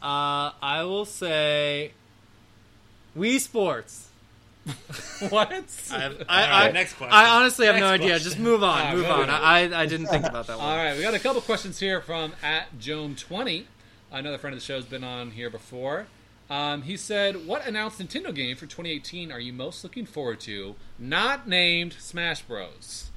[0.02, 1.92] uh, I will say
[3.18, 4.08] Wii Sports.
[5.31, 5.51] what?
[5.90, 7.12] I, have, I, right, I, next question.
[7.14, 8.09] I honestly have Next no idea.
[8.11, 8.25] question.
[8.25, 8.79] Just move on.
[8.81, 9.22] Ah, move on.
[9.22, 9.31] on.
[9.31, 10.66] I, I didn't think about that one.
[10.66, 13.64] All right, we got a couple questions here from at Joan20.
[14.12, 16.07] Another friend of the show has been on here before.
[16.51, 20.77] Um, he said, "What announced Nintendo game for 2018 are you most looking forward to?
[20.98, 23.11] Not named Smash Bros."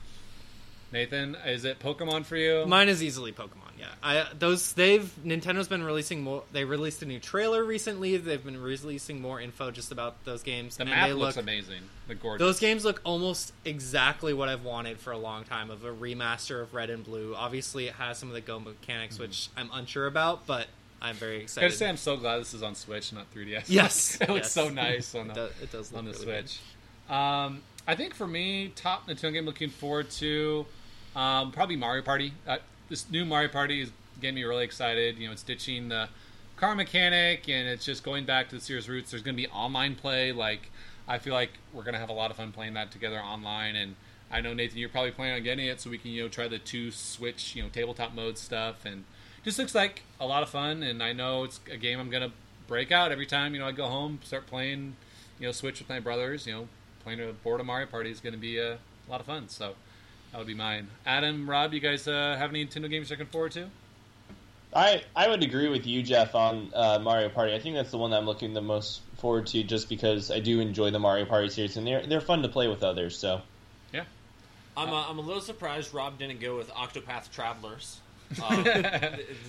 [0.92, 2.66] Nathan, is it Pokemon for you?
[2.66, 3.62] Mine is easily Pokemon.
[3.78, 6.44] Yeah, I those they've Nintendo's been releasing more.
[6.54, 8.16] They released a new trailer recently.
[8.16, 10.78] They've been releasing more info just about those games.
[10.78, 11.82] the and map they looks look, amazing.
[12.08, 12.40] The gorgeous.
[12.46, 16.62] Those games look almost exactly what I've wanted for a long time of a remaster
[16.62, 17.36] of Red and Blue.
[17.36, 20.68] Obviously, it has some of the Go mechanics, which I'm unsure about, but
[21.02, 21.68] I'm very I excited.
[21.68, 23.66] gotta say, I'm so glad this is on Switch, not 3DS.
[23.68, 24.52] Yes, it looks yes.
[24.54, 26.24] so nice on it, the, does, it does look on the really.
[26.24, 26.60] Switch.
[27.10, 30.66] Um, I think for me, top Nintendo game looking forward to
[31.16, 32.34] um, probably Mario Party.
[32.48, 32.58] Uh,
[32.90, 35.18] this new Mario Party is getting me really excited.
[35.18, 36.10] You know, it's ditching the
[36.56, 39.12] car mechanic and it's just going back to the series roots.
[39.12, 40.32] There's going to be online play.
[40.32, 40.72] Like,
[41.08, 43.76] I feel like we're going to have a lot of fun playing that together online.
[43.76, 43.96] And
[44.32, 46.48] I know Nathan, you're probably planning on getting it so we can you know try
[46.48, 49.04] the two Switch you know tabletop mode stuff and
[49.44, 50.82] just looks like a lot of fun.
[50.82, 52.36] And I know it's a game I'm going to
[52.68, 54.96] break out every time you know I go home, start playing
[55.40, 56.48] you know Switch with my brothers.
[56.48, 56.68] You know,
[57.06, 59.48] playing a board of Mario Party is going to be a lot of fun.
[59.48, 59.76] So
[60.32, 60.88] that would be mine.
[61.06, 63.70] Adam, Rob, you guys uh, have any Nintendo games you're looking forward to?
[64.74, 67.54] I I would agree with you, Jeff, on uh, Mario Party.
[67.56, 70.40] I think that's the one that I'm looking the most forward to, just because I
[70.40, 73.18] do enjoy the Mario Party series, and they're they're fun to play with others.
[73.18, 73.42] So
[73.94, 74.04] yeah,
[74.76, 78.00] I'm a, I'm a little surprised Rob didn't go with Octopath Travelers.
[78.44, 78.64] Um,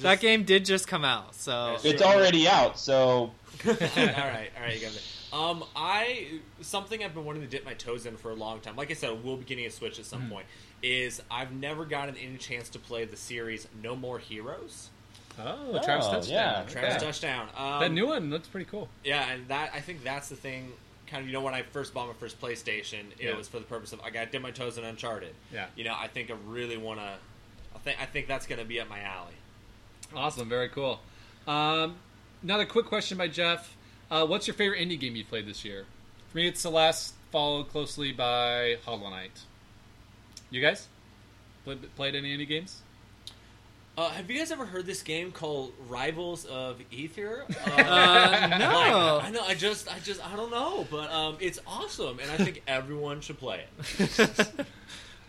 [0.03, 2.79] That game did just come out, so it's already out.
[2.79, 3.33] So all
[3.67, 5.03] right, all right, you got it.
[5.33, 8.77] Um, I something I've been wanting to dip my toes in for a long time.
[8.77, 10.31] Like I said, we'll be getting a Switch at some Mm-hmm.
[10.33, 10.47] point.
[10.83, 14.91] Is I've never gotten any chance to play the series No More Heroes.
[15.39, 16.33] Oh, Travis Oh, Touchdown.
[16.33, 16.63] yeah.
[16.63, 16.73] Okay.
[16.73, 17.49] Travis Touchdown.
[17.57, 18.89] Um, That new one looks pretty cool.
[19.05, 20.73] Yeah, and that I think that's the thing.
[21.07, 23.37] Kind of, you know, when I first bought my first PlayStation, it Yeah.
[23.37, 25.35] was for the purpose of I got to dip my toes in Uncharted.
[25.53, 25.67] Yeah.
[25.77, 27.15] You know, I think I really want to.
[27.75, 29.35] I think I think that's going to be up my alley.
[30.15, 31.01] Awesome, very cool.
[31.47, 31.97] Um,
[32.43, 33.77] another quick question by Jeff.
[34.11, 35.85] Uh, what's your favorite indie game you played this year?
[36.29, 39.41] For me, it's Celeste, followed closely by Hollow Knight.
[40.51, 40.89] You guys
[41.65, 42.83] played, played any indie games?
[43.99, 47.45] Uh, have you guys ever heard this game called Rivals of Aether?
[47.67, 49.17] Uh, no.
[49.17, 49.41] Like, I know.
[49.43, 53.21] I just, I just, I don't know, but um, it's awesome, and I think everyone
[53.21, 53.65] should play
[53.99, 54.21] it.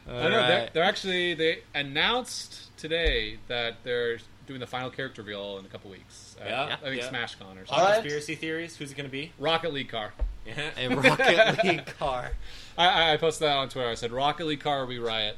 [0.09, 5.57] I know they're, they're actually they announced today that they're doing the final character reveal
[5.59, 6.35] in a couple weeks.
[6.41, 7.09] Uh, Yeah, I think yeah.
[7.09, 7.67] SmashCon or something.
[7.67, 7.93] What?
[8.01, 8.75] Conspiracy theories.
[8.77, 9.31] Who's it going to be?
[9.37, 10.13] Rocket League car.
[10.45, 10.69] Yeah.
[10.77, 12.31] a Rocket League car.
[12.77, 13.89] I, I- I posted that on Twitter.
[13.89, 15.37] I said Rocket League car we riot.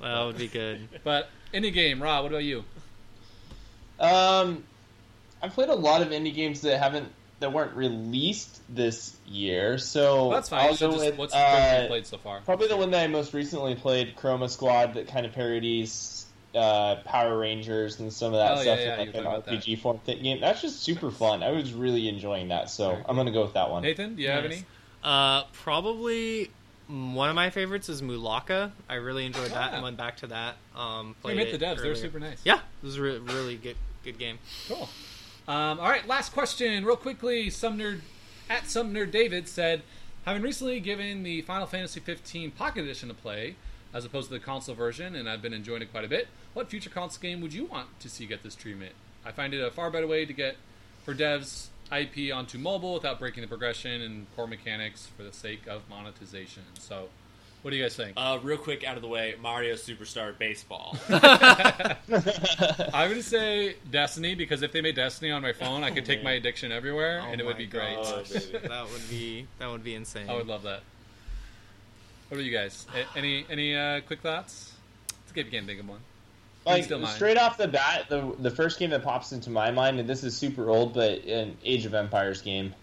[0.00, 0.88] That would be good.
[1.04, 2.22] But indie game, Rob.
[2.22, 2.64] What about you?
[3.98, 4.64] Um,
[5.42, 7.08] I've played a lot of indie games that haven't
[7.40, 9.76] that weren't released this year.
[9.78, 10.60] So Well, that's fine.
[10.60, 12.40] I'll go just- with what's the game uh, you played so far?
[12.42, 16.25] probably the one that I most recently played, Chroma Squad, that kind of parodies
[16.56, 19.62] uh, Power Rangers and some of that Oh, stuff yeah, in like an talking that.
[19.62, 20.40] RPG form th- game.
[20.40, 21.42] That's just super fun.
[21.42, 23.82] I was really enjoying that, so Very I'm gonna go with that one.
[23.82, 24.52] Nathan, do you have Nice.
[24.52, 24.64] any?
[25.04, 26.50] Uh, probably
[26.88, 28.70] one of my favorites is Mulaka.
[28.88, 29.74] I really enjoyed that Ah.
[29.74, 30.56] and went back to that.
[30.74, 31.82] Um, We played met the devs.
[31.82, 32.38] They're super nice.
[32.44, 34.38] Yeah, this is a re- really good good game.
[34.68, 34.88] Cool.
[35.48, 37.50] Um, all right, last question, real quickly.
[37.50, 38.00] Sumner
[38.48, 39.82] at Sumner David said,
[40.24, 43.54] Having recently given the Final Fantasy 15 Pocket Edition to play,
[43.96, 46.68] as opposed to the console version, and I've been enjoying it quite a bit, what
[46.68, 48.92] future console game would you want to see get this treatment?
[49.24, 50.56] I find it a far better way to get
[51.04, 55.66] for devs IP onto mobile without breaking the progression and core mechanics for the sake
[55.66, 56.62] of monetization.
[56.78, 57.08] So,
[57.62, 58.12] what do you guys think?
[58.18, 60.96] Uh, real quick, out of the way, Mario Superstar Baseball.
[61.08, 61.96] I'm
[63.08, 66.22] going to say Destiny because if they made Destiny on my phone, I could take
[66.22, 67.96] my addiction everywhere, Oh and it would be great.
[67.96, 68.28] gosh.
[68.28, 68.68] baby.
[68.68, 70.28] that would be that would be insane.
[70.28, 70.82] I would love that.
[72.28, 72.86] What about you guys?
[72.94, 74.72] A- any any uh, quick thoughts?
[75.10, 76.00] Let's see if you can think of one.
[76.64, 80.08] Like straight off the bat, the the first game that pops into my mind, and
[80.08, 82.74] this is super old, but an Age of Empires game.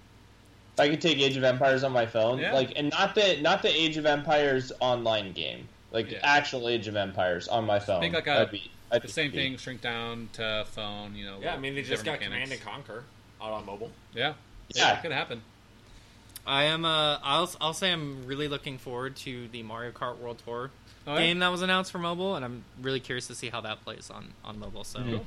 [0.74, 2.54] If I could take Age of Empires on my phone, Yeah.
[2.54, 6.20] like, and not the not the Age of Empires online game, like Yeah.
[6.24, 8.00] actual Age of Empires on my phone.
[8.00, 9.40] Think like a- that'd be, The be same sweet.
[9.40, 11.16] thing, shrink down to phone.
[11.16, 11.40] You know.
[11.42, 13.04] yeah, I mean, they just got different Command and Conquer
[13.42, 13.92] out on mobile.
[14.16, 14.34] Yeah,
[14.74, 14.98] Yeah.
[14.98, 15.42] it could happen.
[16.46, 16.84] I am.
[16.86, 20.72] Uh, I'll I'll say I'm really looking forward to the Mario Kart World Tour
[21.08, 21.20] Oh, yeah?
[21.20, 24.10] game that was announced for mobile, and I'm really curious to see how that plays
[24.10, 24.84] on on mobile.
[24.84, 25.00] So.
[25.00, 25.22] Mhm.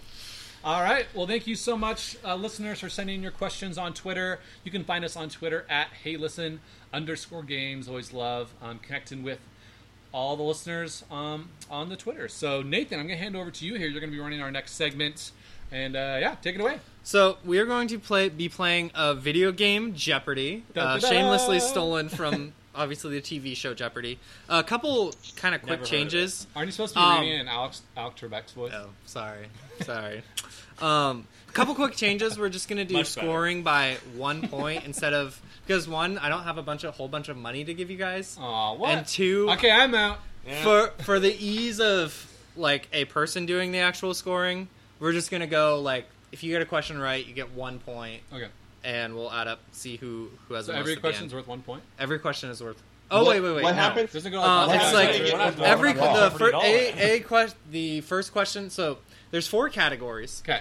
[0.65, 1.07] All right.
[1.15, 4.41] Well, thank you so much, uh, listeners, for sending your questions on Twitter.
[4.65, 6.61] You can find us on Twitter at Hey Listen
[6.93, 7.89] underscore Games.
[7.89, 9.39] Always love um, connecting with
[10.13, 12.27] all the listeners um, on the Twitter.
[12.27, 13.87] So, Nathan, I'm going to hand over to you here.
[13.87, 15.31] You're going to be running our next segment,
[15.71, 16.81] and uh, yeah, take it away.
[17.07, 21.09] So we are going to play be playing a video game Jeopardy, uh, da, da.
[21.09, 24.19] shamelessly stolen from obviously the TV show Jeopardy.
[24.49, 26.49] a couple kind of quick Never of changes.
[26.57, 28.73] Aren't you supposed to be Um, reading it in Alex Alex Trebek's voice?
[28.75, 29.47] Oh, sorry,
[29.83, 30.23] sorry.
[30.83, 32.41] Um, a couple quick changes.
[32.41, 33.25] We're just gonna do Much better.
[33.25, 37.07] scoring by one point instead of because one, I don't have a bunch of whole
[37.07, 38.91] bunch of money to give you guys, Aw, what?
[38.91, 40.19] and two, okay, I'm out.
[40.45, 40.61] Yeah.
[40.65, 44.67] for for the ease of like a person doing the actual scoring,
[44.99, 48.23] we're just gonna go like if you get a question right, you get one point,
[48.33, 48.49] Okay.
[48.85, 51.33] and we'll add up see who who has So the most every at the question's
[51.33, 51.39] end.
[51.41, 51.83] worth one point.
[51.99, 52.83] Every question is worth.
[53.11, 53.63] Oh What- wait, wait, wait.
[53.63, 53.83] What no.
[53.83, 54.13] happens?
[54.13, 55.59] Doesn't it go Uh, it's like point?
[55.59, 57.57] We're every going the off fir- at a a question.
[57.71, 58.69] The first question.
[58.71, 58.99] So
[59.31, 60.43] there's four categories.
[60.45, 60.61] Okay.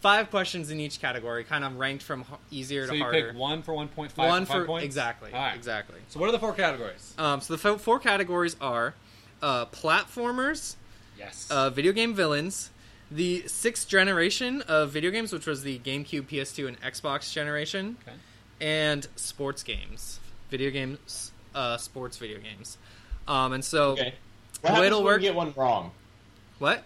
[0.00, 3.28] Five questions in each category, kind of ranked from h- easier So to you harder.
[3.30, 4.28] pick one for one point five.
[4.28, 4.84] One for five for points?
[4.84, 5.56] exactly, All right.
[5.56, 5.96] exactly.
[6.08, 7.14] So what are the four categories?
[7.18, 8.94] Um, so the fo- four categories are
[9.42, 10.76] uh, platformers,
[11.18, 11.48] Yes.
[11.50, 12.70] uh, video game villains,
[13.10, 18.16] the sixth generation of video games, which was the GameCube, PS2, and Xbox generation, Okay.
[18.60, 22.76] and sports games, video games, uh, sports video games.
[23.26, 24.14] Um, and so, Okay.
[24.62, 25.92] The What way it'll work- we get one wrong?
[26.58, 26.82] what?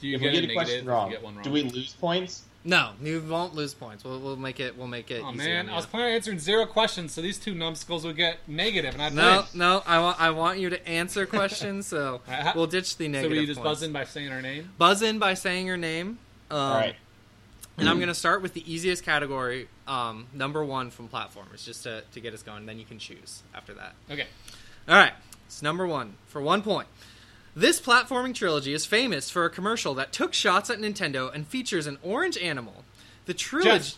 [0.00, 1.34] Do you if get, we a get a negative question if wrong, you get one
[1.34, 1.42] wrong?
[1.44, 2.42] do we lose points?
[2.66, 4.04] No, you won't lose points.
[4.04, 4.78] We'll, we'll make it.
[4.78, 5.22] We'll make it.
[5.22, 8.38] Oh man, I was planning on answering zero questions, so these two numbskulls would get
[8.48, 9.44] negative, and I'd No, win.
[9.54, 9.82] no.
[9.86, 10.20] I want.
[10.20, 11.86] I want you to answer questions.
[11.86, 12.22] So
[12.54, 13.24] we'll ditch the negative.
[13.24, 13.42] So negative.
[13.42, 13.80] we just points.
[13.80, 14.70] buzz in by saying our name.
[14.78, 16.18] Buzz in by saying your name.
[16.50, 16.96] Um, All right.
[17.76, 21.82] And I'm going to start with the easiest category, um, number one from platformers, just
[21.82, 22.66] to, to get us going.
[22.66, 23.94] Then you can choose after that.
[24.08, 24.26] Okay.
[24.88, 25.12] All right.
[25.46, 26.86] It's number one for one point.
[27.56, 31.86] This platforming trilogy is famous for a commercial that took shots at Nintendo and features
[31.86, 32.84] an orange animal.
[33.26, 33.70] The trilogy.
[33.70, 33.96] Jeff.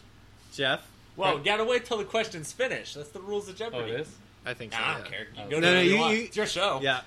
[0.52, 0.88] Jeff?
[1.16, 2.94] Whoa, gotta wait till the question's finished.
[2.94, 3.78] That's the rules of Jeopardy.
[3.78, 4.02] Oh, Jeopardy.
[4.02, 4.16] it is.
[4.44, 4.78] I think so.
[4.78, 4.98] Nah, I yeah.
[4.98, 5.20] don't care.
[5.20, 5.48] You Oh.
[5.48, 6.16] go No, to no, you, you- want.
[6.18, 6.80] you- It's your show.
[6.82, 7.00] Yeah.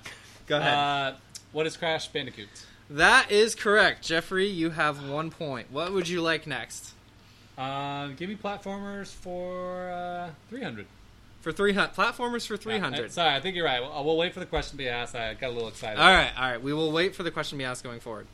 [0.48, 0.74] Go ahead.
[0.74, 1.12] Uh,
[1.52, 2.48] what is Crash Bandicoot?
[2.90, 4.02] that is correct.
[4.04, 5.70] Jeffrey, you have one point.
[5.70, 6.92] What would you like next?
[7.56, 10.86] Uh, give me platformers for uh, 300.
[11.40, 11.94] For 300.
[11.94, 13.12] Platformers for Uh, 300.
[13.12, 13.80] sorry, I think you're right.
[13.80, 15.14] We'll, we'll wait for the question to be asked.
[15.14, 15.98] I got a little excited.
[16.00, 16.62] All right, all right.
[16.62, 18.26] We will wait for the question to be asked going forward.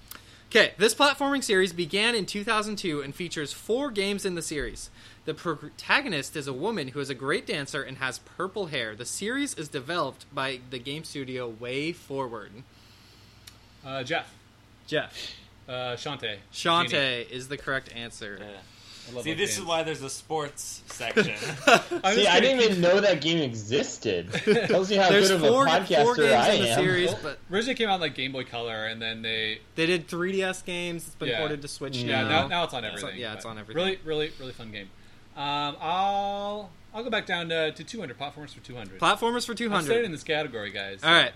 [0.50, 4.90] Okay, this platforming series began in 2002 and features four games in the series.
[5.24, 8.94] The protagonist is a woman who is a great dancer and has purple hair.
[8.94, 12.52] The series is developed by the game studio Way Forward.
[13.84, 14.32] Uh, Jeff.
[14.86, 15.32] Jeff.
[15.68, 16.36] Uh, Shantae.
[16.52, 17.26] Genie.
[17.30, 18.38] Is the correct answer.
[18.40, 18.46] Yeah.
[19.08, 21.36] I love See, those this is why there's a sports section.
[21.36, 24.32] See, I didn't even know that game existed.
[24.66, 26.78] Tells you how There's good of a podcaster four games I in the am.
[26.84, 30.64] series, but Originally came out like Game Boy Color, and then they they did 3DS
[30.64, 31.06] games.
[31.06, 31.38] It's been Yeah.
[31.38, 32.28] ported to Switch yeah now.
[32.28, 33.14] now, now it's on Yeah, it's everything.
[33.16, 33.76] on- yeah, it's on everything.
[33.84, 34.90] Really, really, really fun game.
[35.36, 38.98] Um, I'll I'll go back down to, to 200 platformers for 200.
[38.98, 41.00] Platformers for I'm staying in this category, guys.
[41.04, 41.32] All right.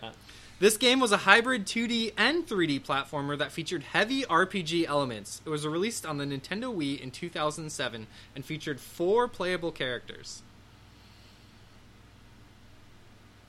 [0.60, 5.40] This game was a hybrid 2D and 3D platformer that featured heavy RPG elements.
[5.46, 10.42] It was released on the Nintendo Wii in 2007 and featured four playable characters.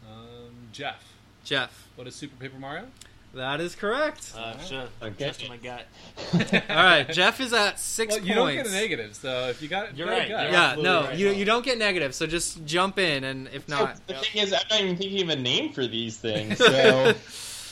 [0.10, 2.88] Um, Jeff, Jeff, what is Super Paper Mario?
[3.34, 4.34] That is correct.
[4.38, 4.88] uh, sure.
[5.02, 5.24] Okay.
[5.26, 5.86] Trust in my gut.
[6.70, 8.56] All right, Jeff is at six Well, you points.
[8.64, 10.76] don't get a negative, so if you got it, You're got it, right, you're Yeah,
[10.80, 11.18] no, right.
[11.18, 12.14] you you don't get negative.
[12.14, 15.30] So just jump in, and if not, the thing is, I'm not even thinking of
[15.30, 16.58] a name for these things.
[16.72, 17.14] So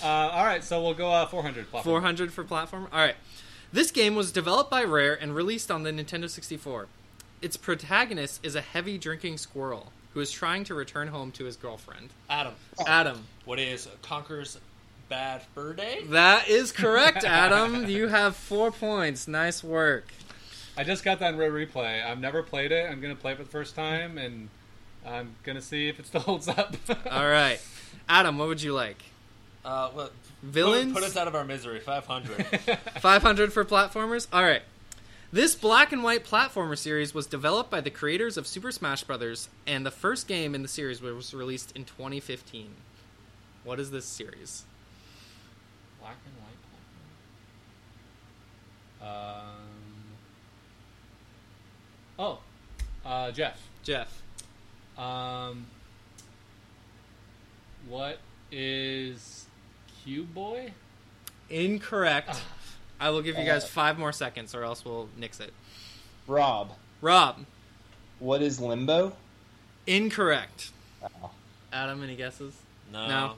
[0.02, 2.02] Uh, all right, so we'll go uh, 400 platform.
[2.02, 2.88] 400 for platform.
[2.94, 3.16] All right.
[3.74, 6.88] This game was developed by Rare and released on the Nintendo 64.
[7.42, 9.92] Its protagonist is a heavy drinking squirrel.
[10.14, 12.10] who is trying to return home to his girlfriend.
[12.30, 12.54] Adam,
[12.88, 13.26] Adam.
[13.46, 14.58] what is Conker's
[15.10, 16.04] Bad Fur Day?
[16.10, 17.88] That is correct, Adam.
[17.88, 19.28] you have four points.
[19.28, 20.08] Nice work.
[20.78, 22.06] I just got that in Rare Replay.
[22.06, 22.90] I've never played it.
[22.90, 24.50] I'm gonna play it for the first time, and
[25.06, 26.76] I'm gonna see if it still holds up.
[27.10, 27.60] All right.
[28.08, 29.04] Adam, what would you like?
[29.66, 30.94] Uh, what, Villains?
[30.94, 31.80] Put, put us out of our misery.
[31.80, 32.46] 500.
[33.02, 34.28] 500 for platformers?
[34.32, 34.62] All right.
[35.32, 39.50] This black and white platformer series was developed by the creators of Super Smash Bros.
[39.68, 42.70] and the first game in the series was released in 2015.
[43.64, 44.64] What is this series?
[46.10, 46.60] Black and white
[49.00, 49.48] platform.
[49.48, 49.56] Um.
[52.18, 52.40] Oh,
[53.06, 53.62] uh, Jeff.
[53.84, 54.22] Jeff.
[54.98, 55.68] Um.
[57.88, 58.20] What
[58.52, 59.46] is
[60.04, 60.74] Cube Boy?
[61.50, 62.42] Incorrect.
[63.00, 65.54] I will give you guys Uh, five more seconds or else we'll nix it.
[66.28, 67.46] Rob, Rob.
[68.20, 69.14] what is limbo?
[69.88, 70.72] Incorrect.
[71.02, 71.32] Oh.
[71.72, 72.54] Adam, any guesses?
[72.92, 73.08] No.
[73.08, 73.34] No.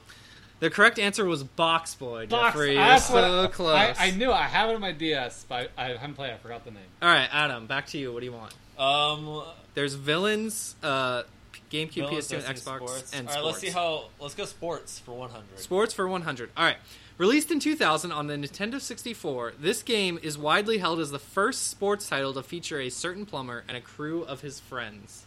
[0.62, 2.74] The correct answer was Box Boy, Box- Jeffrey.
[2.76, 3.74] You're so what- close.
[3.74, 6.30] I, I knew I have it on my DS, but I, I haven't played.
[6.30, 6.34] it.
[6.34, 6.84] I forgot the name.
[7.02, 8.12] All right, Adam, back to you.
[8.12, 8.54] What do you want?
[8.78, 9.42] Um,
[9.74, 11.24] There's Villains, uh,
[11.72, 13.12] GameCube, Villains PS2, and Xbox, sports.
[13.12, 13.28] and sports.
[13.28, 14.04] All right, let's see how.
[14.20, 15.58] Let's go sports for 100.
[15.58, 16.50] Sports for 100.
[16.56, 16.76] All right.
[17.18, 21.66] Released in 2000 on the Nintendo 64, this game is widely held as the first
[21.66, 25.26] sports title to feature a certain plumber and a crew of his friends.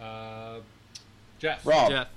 [0.00, 0.60] Uh,
[1.40, 1.66] Jeff.
[1.66, 2.08] Rob, Jeff.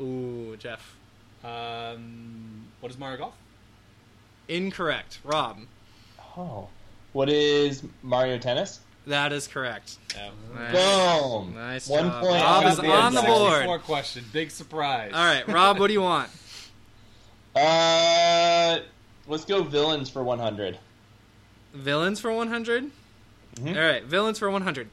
[0.00, 0.96] Ooh, Jeff.
[1.44, 3.34] Um, what is Mario Golf?
[4.48, 5.18] Incorrect.
[5.24, 5.58] Rob.
[6.36, 6.68] oh,
[7.12, 8.80] what is Mario Tennis?
[9.06, 9.96] That is correct.
[10.14, 10.30] Yeah.
[10.54, 10.72] Nice.
[10.72, 11.54] Boom.
[11.54, 12.22] Nice One job.
[12.22, 12.42] point.
[12.42, 13.22] Rob is on the answer.
[13.26, 13.52] board.
[13.52, 14.24] 64 question.
[14.32, 15.12] Big surprise.
[15.14, 16.30] All right, Rob, what do you want?
[17.54, 18.80] Uh,
[19.26, 20.78] let's go villains for 100.
[21.72, 22.90] Villains for 100?
[23.54, 23.74] Mhm.
[23.74, 24.90] All right, villains for 100.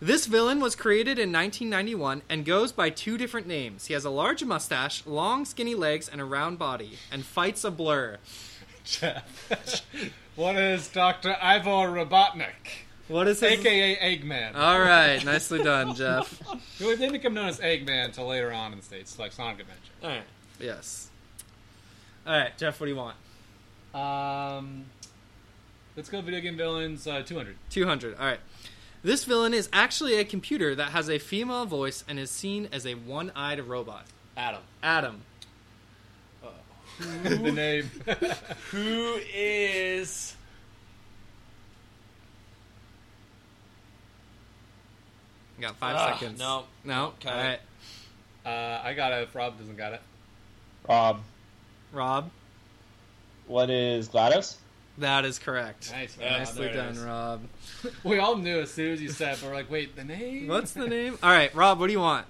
[0.00, 3.86] This villain was created in 1991 and goes by two different names.
[3.86, 7.70] He has a large mustache, long skinny legs, and a round body, and fights a
[7.70, 8.18] blur.
[8.84, 10.12] Jeff.
[10.36, 11.34] what is Dr.
[11.40, 12.84] Ivo Robotnik?
[13.08, 13.52] What is his...
[13.52, 14.54] AKA Eggman.
[14.54, 16.42] All right, nicely done, Jeff.
[16.78, 19.92] He didn't become known as Eggman until later on in the States, like Sonic Adventure.
[20.02, 20.24] All right.
[20.60, 21.08] Yes.
[22.26, 23.16] All right, Jeff, what do you want?
[23.94, 24.84] Um,
[25.96, 27.56] let's go video game villains uh, 200.
[27.70, 28.18] 200.
[28.18, 28.40] All right.
[29.06, 32.84] This villain is actually a computer that has a female voice and is seen as
[32.84, 34.04] a one-eyed robot.
[34.36, 34.62] Adam.
[34.82, 35.22] Adam.
[37.22, 37.88] the name.
[38.72, 40.34] Who is?
[45.56, 46.40] You got five Ah, seconds.
[46.40, 46.64] no.
[46.82, 47.12] No?
[47.20, 47.28] Okay.
[47.30, 47.60] All right.
[48.44, 50.00] uh, I got it if Rob doesn't got it.
[50.88, 51.20] Rob,
[51.92, 52.28] Rob.
[53.46, 54.56] what is GLaDOS?
[54.98, 55.92] That is correct.
[55.92, 56.38] Nice, Yeah, man.
[56.40, 56.98] Nicely there done, is.
[57.00, 57.42] Rob.
[58.04, 60.48] We all knew as soon as you said, it, but we're like, wait, the name?
[60.48, 61.18] What's the name?
[61.22, 62.26] All right, Rob, what do you want?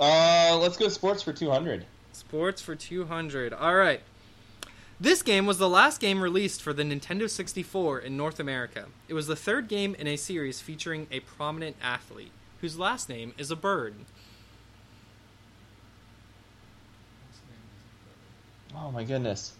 [0.00, 1.84] Uh, let's go sports for 200.
[2.12, 3.52] Sports for 200.
[3.52, 4.00] All right.
[5.00, 8.86] This game was the last game released for the Nintendo 64 in North America.
[9.06, 13.32] It was the third game in a series featuring a prominent athlete whose last name
[13.38, 13.94] is a bird.
[18.76, 19.52] Oh my goodness.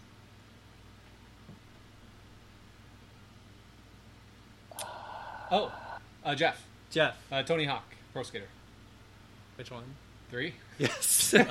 [5.51, 5.71] Oh,
[6.23, 6.61] uh, Jeff.
[6.91, 7.83] Jeff, Uh, Tony Hawk,
[8.13, 8.47] Pro Skater.
[9.55, 9.83] which one?
[10.31, 10.53] Three?
[10.77, 11.33] Yes.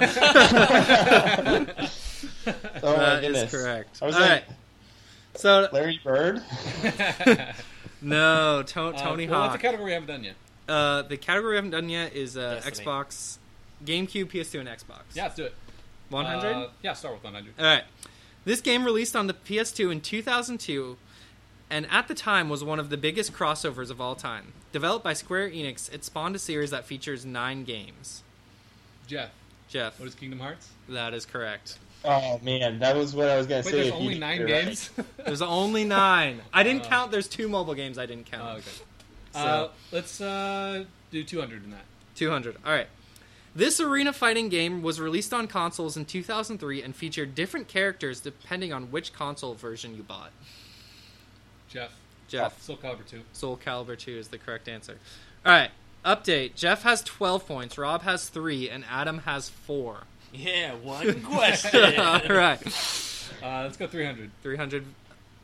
[2.83, 3.51] Oh my That is goodness.
[3.51, 3.99] correct.
[4.03, 4.45] I was All like, right.
[5.37, 6.43] So Larry Bird?
[8.03, 9.51] no, to- Uh, Tony well, Hawk.
[9.51, 10.35] What's the category we haven't done yet?
[10.69, 13.39] uh, the category we haven't done yet is uh, Xbox,
[13.85, 15.01] GameCube, PS2, and Xbox.
[15.15, 15.55] Yeah, let's do it.
[16.11, 16.47] 100.
[16.49, 17.55] Uh, yeah, start with 100.
[17.59, 17.85] All right.
[18.45, 20.97] This game released on the PS2 in 2002
[21.71, 24.53] and at the time was one of the biggest crossovers of all time.
[24.73, 28.23] Developed by Square Enix, it spawned a series that features 9 games.
[29.07, 29.31] Jeff,
[29.69, 30.69] Jeff, what is Kingdom Hearts?
[30.89, 31.79] that is correct.
[32.05, 33.83] Oh man, that was what I was gonna Wait, say.
[33.83, 34.65] there's only nine get right.
[34.67, 34.91] games?
[35.27, 36.41] There's only 9.
[36.53, 36.89] I didn't Oh.
[36.89, 38.45] count there's two mobile games I didn't count.
[38.45, 38.71] oh, okay.
[39.33, 41.85] So- Uh, let's uh, do 200 in that.
[42.15, 42.57] 200.
[42.65, 42.87] All right.
[43.55, 48.73] This arena fighting game was released on consoles in 2003 and featured different characters depending
[48.73, 50.31] on which console version you bought.
[51.69, 51.91] Jeff.
[52.29, 52.61] Jeff.
[52.63, 53.21] Soul Calibur 2.
[53.33, 54.99] Soul Calibur 2 is the correct answer.
[55.47, 55.71] All right.
[56.05, 56.55] Update.
[56.55, 60.03] Jeff has 12 points, Rob has 3, and Adam has 4.
[60.33, 61.99] Yeah, one question.
[61.99, 62.61] All right.
[63.43, 64.31] Uh, let's go 300.
[64.43, 64.85] 300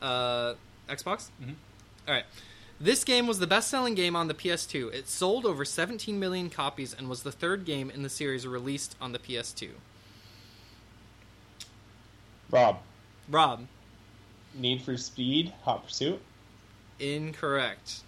[0.01, 0.53] uh,
[0.89, 1.29] Xbox?
[1.43, 1.55] Mhm.
[2.07, 2.25] All right.
[2.79, 4.93] This game was the best selling game on the PS2.
[4.93, 8.95] It sold over 17 million copies and was the third game in the series released
[9.01, 9.69] on the PS2.
[12.51, 12.79] Rob,
[13.29, 13.65] Rob,
[14.55, 16.19] Need for Speed, Hot Pursuit.
[16.99, 18.01] Incorrect.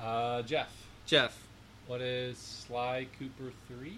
[0.00, 0.72] Uh, Jeff.
[1.06, 1.36] Jeff.
[1.86, 3.92] What is Sly Cooper 3?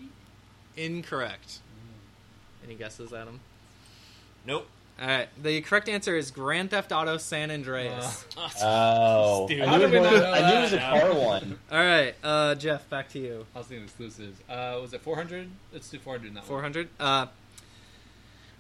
[0.77, 1.59] Incorrect.
[1.59, 2.67] Mm.
[2.67, 3.41] Any guesses, Adam?
[4.47, 4.67] Nope.
[5.01, 5.29] All right.
[5.43, 8.27] The correct answer is Grand Theft Auto San Andreas.
[8.37, 11.59] Uh, oh, I, knew it, was, I knew it was a car one.
[11.73, 13.47] All right, uh, Jeff, back to you.
[13.55, 14.39] I was thinking exclusives.
[14.49, 15.49] Uh, was it 400?
[15.73, 16.43] Let's do 400.
[16.45, 16.89] 400.
[16.99, 17.27] Uh,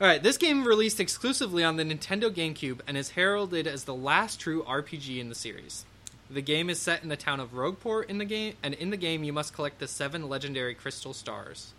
[0.01, 0.23] all right.
[0.23, 4.63] This game released exclusively on the Nintendo GameCube and is heralded as the last true
[4.63, 5.85] RPG in the series.
[6.31, 8.97] The game is set in the town of Rogueport in the game, and in the
[8.97, 11.73] game you must collect the seven legendary crystal stars.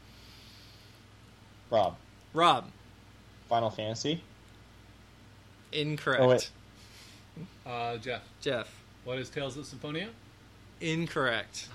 [1.69, 1.95] Rob,
[2.33, 2.65] Rob,
[3.47, 4.21] Final Fantasy.
[5.71, 6.21] incorrect.
[6.21, 6.49] Oh, wait.
[7.65, 8.69] Uh, Jeff, Jeff,
[9.05, 10.09] what is Tales of Symphonia?
[10.81, 11.69] incorrect.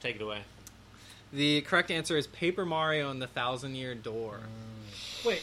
[0.00, 0.38] Take it away.
[1.32, 4.40] The correct answer is Paper Mario and the Thousand Year Door.
[5.24, 5.42] Wait,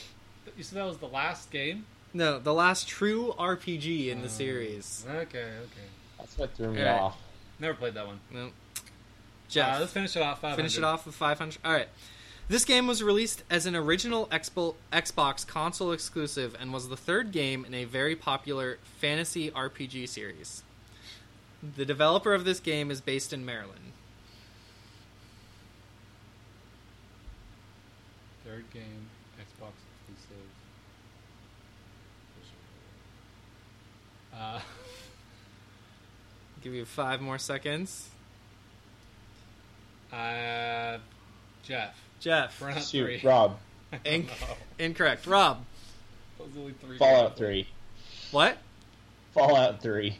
[0.57, 1.85] you said that was the last game?
[2.13, 5.05] No, the last true RPG in the series.
[5.09, 5.87] Okay, okay.
[6.17, 6.99] That's what threw me Alright.
[7.01, 7.17] off.
[7.59, 8.19] Never played that one.
[8.31, 8.49] No.
[9.49, 10.41] Jeff, Uh, let's finish it off.
[10.41, 10.55] 500.
[10.57, 11.57] finish it off with 500.
[11.63, 11.87] All right.
[12.49, 17.31] This game was released as an original Expo- Xbox console exclusive and was the third
[17.31, 20.63] game in a very popular fantasy RPG series.
[21.75, 23.91] The developer of this game is based in Maryland.
[28.57, 29.73] Third game, Xbox
[30.09, 30.47] exclusive.
[34.35, 34.59] Uh,
[36.63, 38.09] Give you five more seconds.
[40.11, 40.97] uh,
[41.61, 42.01] Jeff.
[42.19, 43.29] Jeff, Burnout Shoot, 3.
[43.29, 43.59] Rob.
[44.05, 44.27] Inc-
[44.79, 45.27] incorrect.
[45.27, 45.63] Rob,
[46.39, 46.97] that was only three.
[46.97, 47.37] Fallout games.
[47.37, 47.67] Three.
[48.31, 48.57] what?
[49.35, 50.17] Fallout Three.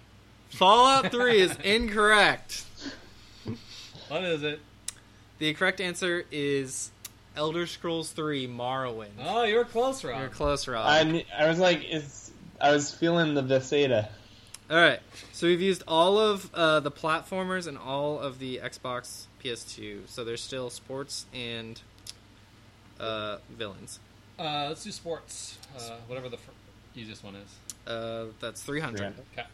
[0.51, 2.65] Fallout 3 is incorrect.
[4.09, 4.59] What is it?
[5.39, 6.91] The correct answer is
[7.37, 9.09] Elder Scrolls 3 Morrowind.
[9.23, 10.19] Oh, you were close, Rob.
[10.19, 10.85] You're close, Rob.
[10.85, 12.31] I kn- I was like, it's.
[12.59, 14.09] I was feeling the Bethesda.
[14.69, 14.99] All right,
[15.31, 20.09] so we've used all of uh, the platformers and all of the Xbox PS2.
[20.09, 21.79] So there's still sports and
[22.99, 23.99] uh, villains.
[24.37, 25.57] Uh, let's do sports.
[25.77, 26.51] Uh, whatever the fir-
[26.95, 27.55] easiest one is.
[27.89, 28.97] Uh, that's 300.
[28.97, 29.23] 300.
[29.33, 29.47] Okay.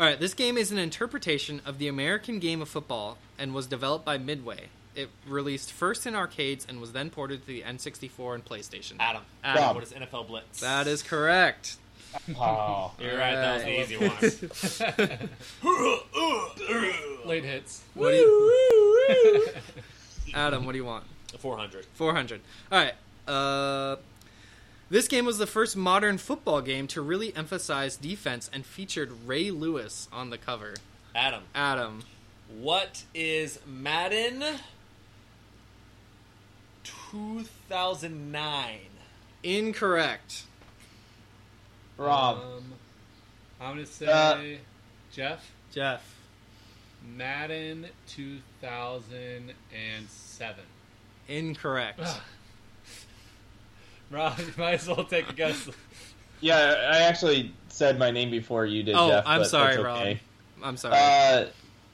[0.00, 3.66] All right, this game is an interpretation of the American game of football and was
[3.66, 4.68] developed by Midway.
[4.96, 8.94] It released first in arcades and was then ported to the N64 and PlayStation.
[8.98, 9.22] Adam.
[9.44, 9.62] Adam.
[9.62, 9.74] Rob.
[9.76, 10.60] What is NFL Blitz?
[10.60, 11.76] That is correct.
[12.36, 12.92] Oh.
[12.98, 13.34] You're right.
[13.36, 15.28] That was the easy one.
[17.28, 17.82] Late hits.
[17.94, 19.46] What do you,
[20.34, 20.66] Adam?
[20.66, 21.04] What do you want?
[21.38, 21.86] 400.
[21.94, 22.40] 400.
[22.72, 22.94] All right.
[23.32, 23.96] Uh,
[24.90, 29.52] this game was the first modern football game to really emphasize defense and featured Ray
[29.52, 30.74] Lewis on the cover.
[31.14, 31.42] Adam.
[31.54, 32.02] Adam.
[32.58, 34.42] What is Madden
[37.10, 38.78] 2009?
[39.42, 40.42] Incorrect.
[41.96, 42.36] Rob.
[42.38, 42.64] Um,
[43.60, 44.38] I'm gonna say Uh,
[45.12, 46.02] Jeff Jeff.
[47.16, 50.64] Madden 2007.
[51.28, 52.00] Incorrect.
[54.10, 55.68] Rob, you might as well take a guess.
[56.42, 59.24] Yeah, I actually said my name before you did, Oh, Jeff.
[59.26, 60.16] I'm but sorry, that's Rob.
[60.62, 60.94] I'm sorry.
[60.96, 61.44] Uh,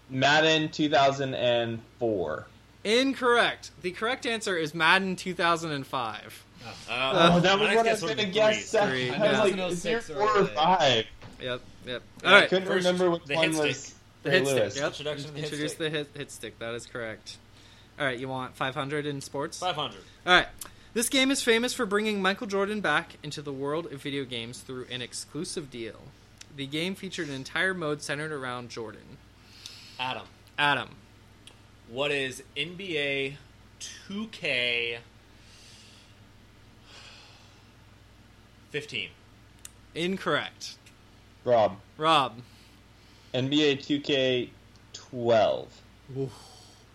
[0.09, 2.47] Madden 2004.
[2.87, 3.73] Incorrect.
[3.83, 6.45] The correct answer is Madden 2005.
[6.65, 8.71] Uh, Oh, that was next what I was would've gonna been guess.
[8.71, 8.81] three.
[8.81, 9.11] Three.
[9.11, 9.43] I Yeah.
[9.43, 11.07] was like, is there four or five?
[11.41, 11.61] Yep.
[11.85, 12.03] Yep.
[12.25, 12.49] I All right.
[12.49, 13.95] couldn't First, remember which the one hit was stick.
[14.23, 14.77] The Ray hit stick.
[14.77, 14.87] Yep.
[14.87, 15.79] Introduction the hit Introduce stick.
[15.93, 16.59] the hit, hit stick.
[16.61, 17.37] That is correct.
[17.99, 18.19] All right.
[18.19, 19.59] You want 500 in sports?
[19.59, 19.97] 500.
[20.27, 20.47] All right.
[20.95, 24.61] This game is famous for bringing Michael Jordan back into the world of video games
[24.61, 26.01] through an exclusive deal.
[26.57, 29.19] The game featured an entire mode centered around Jordan.
[30.01, 30.27] Adam.
[30.59, 30.89] Adam.
[31.89, 33.37] What is NBA
[33.81, 34.99] 2K
[38.71, 39.09] 15?
[39.95, 40.77] Incorrect.
[41.45, 41.77] Rob.
[41.97, 42.43] Rob.
[43.33, 44.49] NBA 2K
[44.93, 45.81] 12.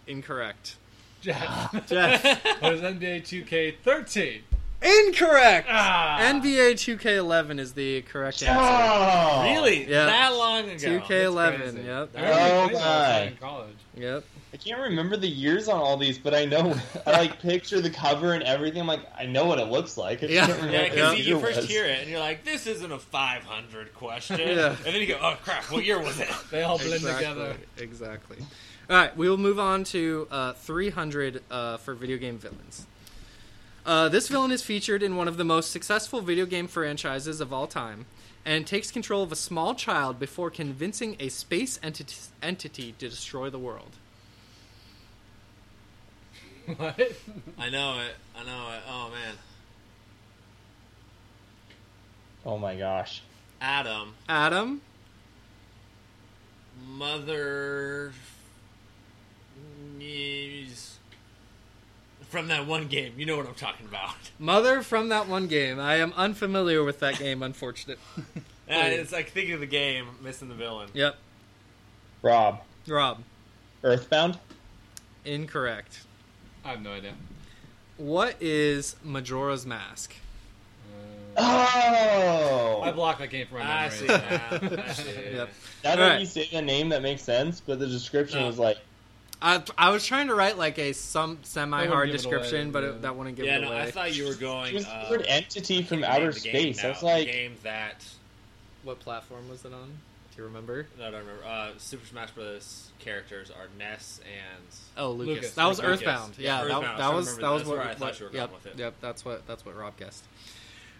[0.08, 0.76] Incorrect.
[1.22, 1.88] Jeff.
[1.88, 2.24] Jeff.
[2.62, 4.42] what is NBA 2K13?
[4.82, 5.68] Incorrect.
[5.70, 6.18] Ah!
[6.22, 8.60] NBA 2K11 is the correct answer.
[8.60, 9.88] Oh, Really?
[9.88, 10.06] Yeah.
[10.06, 11.00] That long ago?
[11.00, 11.86] 2K11.
[11.86, 12.10] Yep.
[12.16, 13.22] I remember Oh playing that my.
[13.28, 13.76] in college.
[13.96, 14.24] Yep.
[14.54, 16.76] I can't remember the years on all these, but I know.
[17.06, 18.82] I like picture the cover and everything.
[18.82, 20.20] I'm like, I know what it looks like.
[20.24, 20.46] I just Yeah.
[20.48, 21.70] can't remember Yeah, what because the you, year you first was.
[21.70, 24.76] hear it and you're like, "This isn't a 500 question," Yeah.
[24.76, 25.64] and then you go, "Oh crap!
[25.72, 27.24] What year was it?" They all blend exactly.
[27.28, 27.56] together.
[27.78, 28.38] Exactly.
[28.90, 32.88] All right, we will move on to uh, 300 uh, for video game villains.
[33.86, 37.52] Uh, this villain is featured in one of the most successful video game franchises of
[37.52, 38.06] all time,
[38.46, 43.50] and takes control of a small child before convincing a space entity, entity to destroy
[43.50, 43.92] the world.
[46.78, 47.00] What?
[47.58, 48.16] I know it.
[48.38, 48.82] I know it.
[48.88, 49.36] Oh man,
[52.46, 53.22] Oh my gosh.
[53.60, 54.14] Adam.
[54.30, 54.82] Adam,
[56.88, 58.10] Mother.
[58.10, 58.16] is-
[62.32, 64.16] From that one game, you know what I'm talking about.
[64.40, 65.80] Mother from that one game.
[65.80, 68.00] I am unfamiliar with that game, unfortunate.
[68.70, 70.88] Uh, it's like thinking of the game, missing the villain.
[70.94, 71.18] Yep.
[72.22, 73.22] Rob, Rob,
[73.84, 74.40] Earthbound.
[75.26, 76.00] incorrect.
[76.64, 77.12] I have no idea.
[77.98, 80.16] What is Majora's Mask?
[81.36, 83.98] Uh, Oh, I blocked that game from my I memory.
[83.98, 84.84] see now.
[84.84, 85.12] I see.
[85.34, 85.50] Yep.
[85.84, 86.20] now that Alright.
[86.22, 87.60] you say the name, that makes sense.
[87.60, 88.48] But the description No.
[88.48, 88.78] was like,
[89.42, 92.90] I, I was trying to write like a some semi-hard description, away, but yeah.
[92.90, 93.82] it, that wouldn't give Yeah, it no, away.
[93.82, 94.74] I thought you were it going.
[94.76, 96.78] was Uh, the entity from outer space.
[96.84, 96.90] now.
[96.90, 98.06] I was like, the game that
[98.84, 99.88] What platform was it on?
[100.36, 100.88] Do you remember?
[100.98, 101.44] no, I don't remember.
[101.46, 102.92] Uh, Super Smash Bros.
[103.00, 104.64] characters are Ness and
[104.96, 105.36] Oh, Lucas.
[105.36, 105.52] Lucas.
[105.56, 105.94] That was Lucas.
[106.02, 106.34] Earthbound.
[106.38, 106.84] Yeah, Yeah, Earthbound.
[106.86, 107.78] that, that was was trying to that was remember.
[107.84, 107.88] what.
[107.88, 108.80] I thought what- you were going yep, with it.
[108.80, 108.94] yep.
[109.02, 110.24] That's what that's what Rob guessed.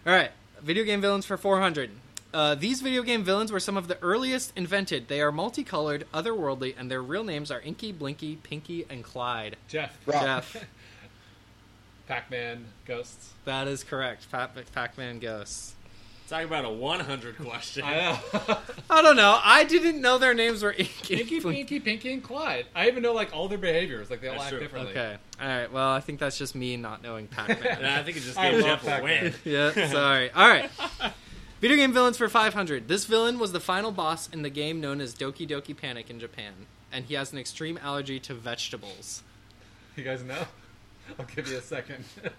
[0.06, 0.30] All right,
[0.60, 1.90] video game villains for 400.
[2.34, 5.08] Uh, these video game villains were some of the earliest invented.
[5.08, 9.56] They are multicolored, otherworldly, and their real names are Inky, Blinky, Pinky, and Clyde.
[9.68, 10.22] Jeff, Rob.
[10.22, 10.64] Jeff,
[12.08, 13.32] Pac-Man, Ghosts.
[13.44, 14.30] that is correct.
[14.30, 15.74] Pac- Pac-Man Ghosts.
[16.28, 17.84] talk about a 100 question.
[17.84, 18.18] I know.
[18.90, 19.38] I don't know.
[19.42, 21.64] I didn't know their names were Inky, Pinky, Blinky.
[21.64, 22.66] Pinky, Pinky, and Clyde.
[22.74, 24.10] I even know like all their behaviors.
[24.10, 24.60] Like they all That's act true.
[24.60, 24.92] differently.
[24.92, 25.16] Okay.
[25.40, 25.72] All right.
[25.72, 27.84] Well, I think that's just me not knowing Pac-Man.
[27.84, 29.22] I think it just I gave love Jeff a Pac-Man.
[29.24, 29.34] win.
[29.44, 30.30] yeah, sorry.
[30.32, 30.70] All right.
[31.62, 32.88] Video game villains for 500.
[32.88, 36.18] This villain was the final boss in the game known as Doki Doki Panic in
[36.18, 36.52] Japan,
[36.90, 39.22] and he has an extreme allergy to vegetables.
[39.94, 40.44] You guys know?
[41.20, 42.04] I'll give you a second.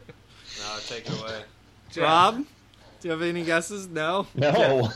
[0.60, 1.42] No, take it away.
[1.90, 3.88] Jeff, Rob, do you have any guesses?
[3.88, 4.28] No.
[4.36, 4.92] no.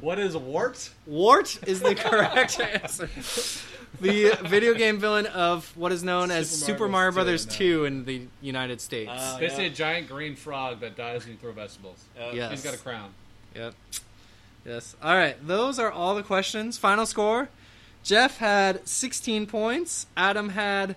[0.00, 0.90] what is wart?
[1.06, 3.08] Wart is the correct answer.
[4.02, 7.52] The video game villain of what is known as Super Super Mario Mario Brothers 2,
[7.56, 9.10] 2 in the United States.
[9.14, 9.70] Uh, Basically, yeah.
[9.70, 12.04] a giant green frog that dies when you throw vegetables.
[12.20, 12.50] Uh, Yeah.
[12.50, 13.14] He's got a crown.
[13.58, 13.74] Yep.
[14.64, 14.96] Yes.
[15.02, 15.36] All right.
[15.46, 16.78] Those are all the questions.
[16.78, 17.48] Final score.
[18.04, 20.06] Jeff had 16 points.
[20.16, 20.94] Adam had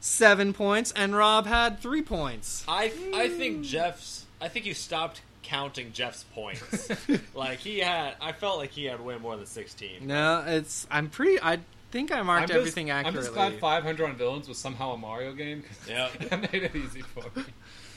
[0.00, 0.92] 7 points.
[0.92, 2.64] And Rob had 3 points.
[2.66, 4.26] I I think Jeff's.
[4.40, 6.88] I think you stopped counting Jeff's points.
[7.34, 8.14] like he had.
[8.20, 10.06] I felt like he had way more than 16.
[10.06, 10.86] No, it's.
[10.90, 11.38] I'm pretty.
[11.42, 11.58] I
[11.90, 14.96] think I marked I'm just- everything I'm just glad 500 on villains was somehow a
[14.96, 15.64] Mario game.
[15.88, 17.44] Yeah, that made it easy for me.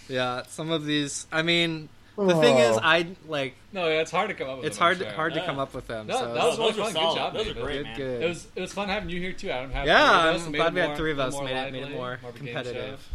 [0.09, 1.27] Yeah, some of these.
[1.31, 2.81] I mean, the thing is, Oh.
[2.83, 3.53] I like.
[3.71, 4.65] No, yeah, it's hard to come up with.
[4.67, 5.15] It's them, I'm hard sure.
[5.15, 6.07] hard to come up with them.
[6.07, 6.93] No, so that was really those are fun.
[6.93, 7.97] Good job, Those are great, man.
[7.97, 8.23] Good.
[8.23, 9.71] It was it was fun having you here too, Adam.
[9.71, 11.79] Having Yeah, three I'm glad it we had more- three of us, made it- made
[11.79, 13.07] it lively, more of competitive.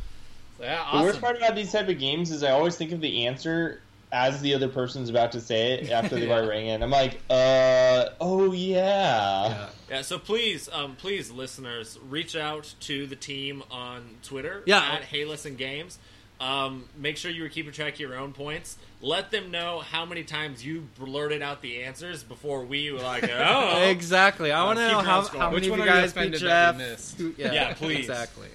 [0.59, 3.01] So, yeah, The worst part about these type of games is I always think of
[3.01, 3.81] the answer
[4.13, 6.35] as the other person's about to say it after they've Yeah.
[6.35, 6.83] already rang in.
[6.83, 9.49] I'm like, uh, oh yeah.
[9.49, 9.69] Yeah.
[9.91, 14.83] Yeah, so please, um, please, listeners, reach out to the team on Twitter Yeah.
[14.83, 15.99] at Hey Listen Games.
[16.43, 18.77] Um, make sure you were keeping track of your own points.
[19.01, 23.29] Let them know how many times you blurted out the answers before we were like,
[23.33, 24.51] oh, Exactly.
[24.51, 26.41] I want to know your how, own how Which many of you guys beat offended
[26.41, 26.79] Jeff.
[26.79, 27.25] that we?
[27.25, 27.99] Who- yeah, Yeah, please.
[28.01, 28.49] Exactly.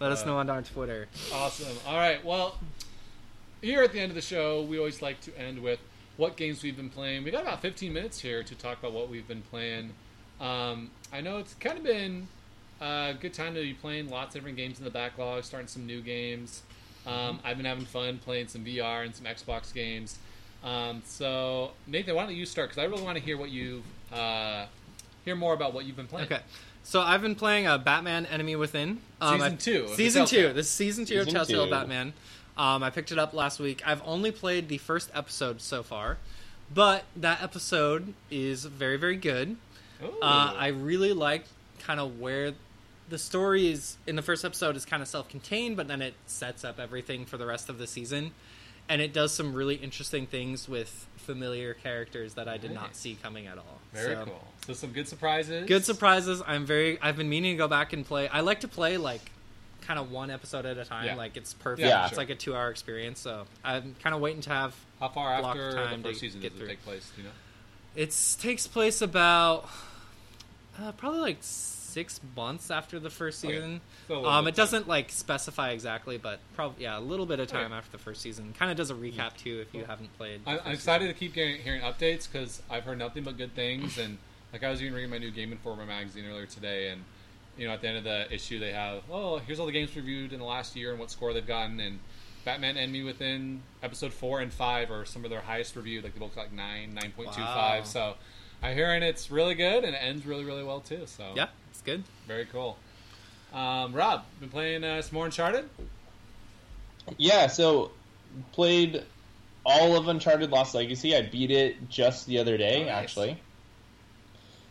[0.00, 1.06] Let us Uh, know on our Twitter.
[1.32, 1.76] Awesome.
[1.86, 2.24] All right.
[2.24, 2.58] Well,
[3.62, 5.78] here at the end of the show, we always like to end with
[6.16, 7.22] what games we've been playing.
[7.22, 9.92] We got about 15 minutes here to talk about what we've been playing.
[10.40, 12.26] Um, I know it's kind of been
[12.80, 15.86] a good time to be playing lots of different games in the backlog, starting some
[15.86, 16.62] new games.
[17.06, 20.18] Um, I've been having fun playing some VR and some Xbox games.
[20.62, 22.68] Um, so, Nathan, why don't you start?
[22.68, 23.82] Because I really want to hear what you
[24.12, 24.66] uh,
[25.24, 26.26] hear more about what you've been playing.
[26.26, 26.42] Okay.
[26.82, 29.00] So I've been playing uh, Batman: Enemy Within.
[29.22, 30.36] Season two of the Season two.
[30.36, 30.54] Telltale.
[30.54, 31.70] This is season two of Season Telltale.
[31.70, 32.12] Batman.
[32.56, 33.82] Um, I picked it up last week.
[33.86, 36.18] I've only played the first episode so far,
[36.72, 39.56] but that episode is very, very good.
[40.02, 40.08] Ooh.
[40.20, 41.44] Uh, I really like
[41.78, 42.52] kind of where
[43.10, 46.64] the story is in the first episode is kind of self-contained, but then it sets
[46.64, 48.30] up everything for the rest of the season,
[48.88, 53.18] and it does some really interesting things with familiar characters that I did not see
[53.22, 53.80] coming at all.
[53.92, 54.44] Very So, cool.
[54.66, 55.66] So, some good surprises.
[55.66, 56.42] Good surprises.
[56.46, 56.98] I'm very.
[57.02, 58.28] I've been meaning to go back and play.
[58.28, 59.30] I like to play like
[59.82, 61.06] kind of one episode at a time.
[61.06, 61.14] Yeah.
[61.16, 61.86] Like it's perfect.
[61.86, 62.18] Yeah, it's sure.
[62.18, 63.20] like a two-hour experience.
[63.20, 64.74] So I'm kind of waiting to have.
[65.00, 66.68] How far after time the first season does it through.
[66.68, 67.10] take place?
[67.16, 67.34] Do you know?
[67.96, 69.68] It takes place about
[70.80, 71.38] uh, probably like
[71.90, 73.54] six months after the first Okay.
[73.56, 73.80] season.
[74.08, 77.66] So Um, it doesn't like specify exactly, but probably yeah, a little bit of time
[77.66, 77.74] Okay.
[77.74, 78.52] after the first season.
[78.58, 80.40] Kind of does a recap too if you haven't played.
[80.44, 83.98] first I'm excited to keep getting, hearing updates because I've heard nothing but good things.
[83.98, 84.18] And
[84.52, 87.04] like I was even reading my new Game Informer magazine earlier today, and
[87.58, 89.94] you know at the end of the issue they have, oh, here's all the games
[89.94, 91.78] reviewed in the last year and what score they've gotten.
[91.80, 91.98] And
[92.44, 96.04] Batman Enemy Within episode four and five are some of their highest reviewed.
[96.04, 97.82] Like they both got like nine, nine point two five.
[97.82, 97.88] Wow.
[97.88, 98.14] So
[98.62, 101.02] I'm hearing it's really good and it ends really, really well too.
[101.06, 101.32] So.
[101.36, 101.48] Yeah,
[101.80, 102.04] it's good.
[102.28, 102.76] very cool.
[103.54, 105.68] Um, Rob, been playing uh, some more Uncharted.
[107.16, 107.90] Yeah, so
[108.52, 109.02] played
[109.64, 111.16] all of Uncharted Lost Legacy.
[111.16, 113.02] I beat it just the other day, Oh, nice.
[113.04, 113.40] actually.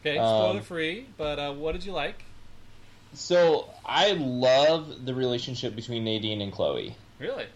[0.01, 1.07] Okay, Um, free.
[1.17, 2.23] But uh, what did you like?
[3.15, 6.95] So I love the relationship between Nadine and Chloe.
[7.17, 7.47] Really?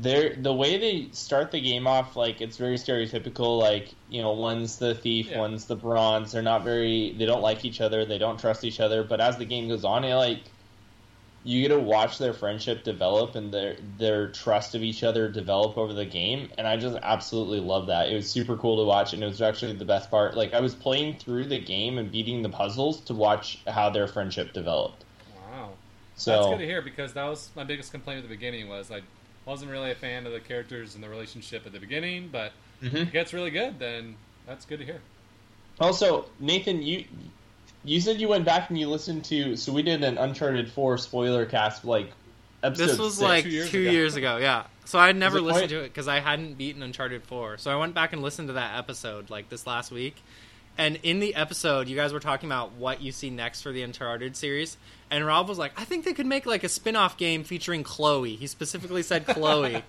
[0.00, 3.60] They're, the way they start the game off, like it's very stereotypical.
[3.60, 5.38] Like you know, one's the thief, Yeah.
[5.38, 6.32] one's the bronze.
[6.32, 7.12] They're not very.
[7.16, 8.04] They don't like each other.
[8.04, 9.04] They don't trust each other.
[9.04, 10.40] But as the game goes on, it like
[11.46, 15.76] you get to watch their friendship develop and their their trust of each other develop
[15.76, 16.48] over the game.
[16.56, 18.08] And I just absolutely love that.
[18.08, 20.36] It was super cool to watch, and it was actually the best part.
[20.36, 24.08] Like I was playing through the game and beating the puzzles to watch how their
[24.08, 25.04] friendship developed.
[25.52, 25.70] Wow.
[26.16, 28.90] So That's good to hear because that was my biggest complaint at the beginning was
[28.90, 29.02] I
[29.46, 32.86] wasn't really a fan of the characters and the relationship at the beginning, but Mhm.
[32.86, 34.16] if it gets really good, then
[34.46, 35.00] that's good to hear.
[35.80, 37.04] Also, Nathan, you
[37.86, 39.56] you said you went back and you listened to.
[39.56, 42.10] So we did an Uncharted Four spoiler cast, like
[42.62, 42.86] episode.
[42.86, 43.22] This was six.
[43.22, 44.36] like Two two years years, ago.
[44.36, 44.42] ago.
[44.44, 44.64] Yeah.
[44.86, 47.58] So I had never listened quite- to it because I hadn't beaten Uncharted Four.
[47.58, 50.16] So I went back and listened to that episode like this last week.
[50.78, 53.82] And in the episode, you guys were talking about what you see next for the
[53.82, 54.76] Uncharted series.
[55.14, 57.84] And Rob was like, I think they could make like a spin off game featuring
[57.84, 58.34] Chloe.
[58.34, 59.74] He specifically said Chloe.
[59.76, 59.84] and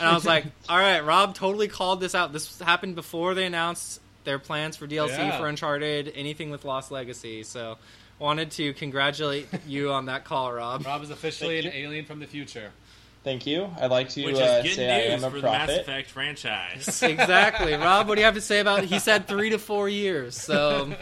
[0.00, 2.32] I was like, all right, Rob totally called this out.
[2.32, 5.36] This happened before they announced their plans for DLC Yeah.
[5.38, 7.42] for Uncharted, anything with Lost Legacy.
[7.42, 7.76] So
[8.18, 10.86] wanted to congratulate you on that call, Rob.
[10.86, 12.70] Rob is officially an alien from the future.
[13.24, 13.68] Thank you.
[13.78, 15.68] I'd like to Which uh, is good say I am news a for the Mass.
[15.68, 17.02] Effect franchise.
[17.02, 17.74] exactly.
[17.74, 20.34] Rob, what do you have to say about He said three to four years.
[20.34, 20.94] So,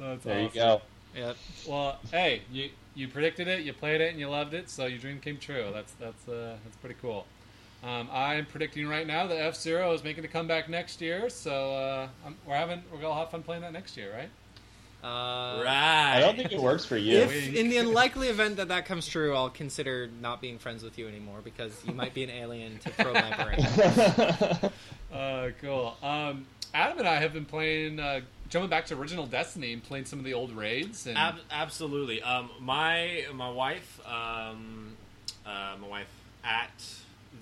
[0.00, 0.82] That's There you go.
[1.16, 1.32] Yeah.
[1.66, 4.98] Well, hey, you you predicted it, you played it, and you loved it, so your
[4.98, 5.70] dream came true.
[5.72, 7.26] That's that's uh, that's pretty cool.
[7.82, 11.74] Um, I'm predicting right now that F Zero is making a comeback next year, so
[11.74, 14.30] uh, I'm, we're having we're gonna have fun playing that next year, right?
[15.04, 16.14] Uh, right.
[16.16, 17.18] I don't think it works for you.
[17.18, 20.98] If in the unlikely event that that comes true, I'll consider not being friends with
[20.98, 24.72] you anymore because you might be an alien to probe my brain.
[25.12, 25.96] Uh, cool.
[26.02, 26.44] Um,
[26.74, 30.18] Adam and I have been playing, uh, jumping back to original Destiny and playing some
[30.18, 31.06] of the old raids.
[31.06, 32.22] And Ab- absolutely.
[32.22, 34.96] Um, my my wife, um,
[35.44, 36.08] uh, my wife
[36.44, 36.84] at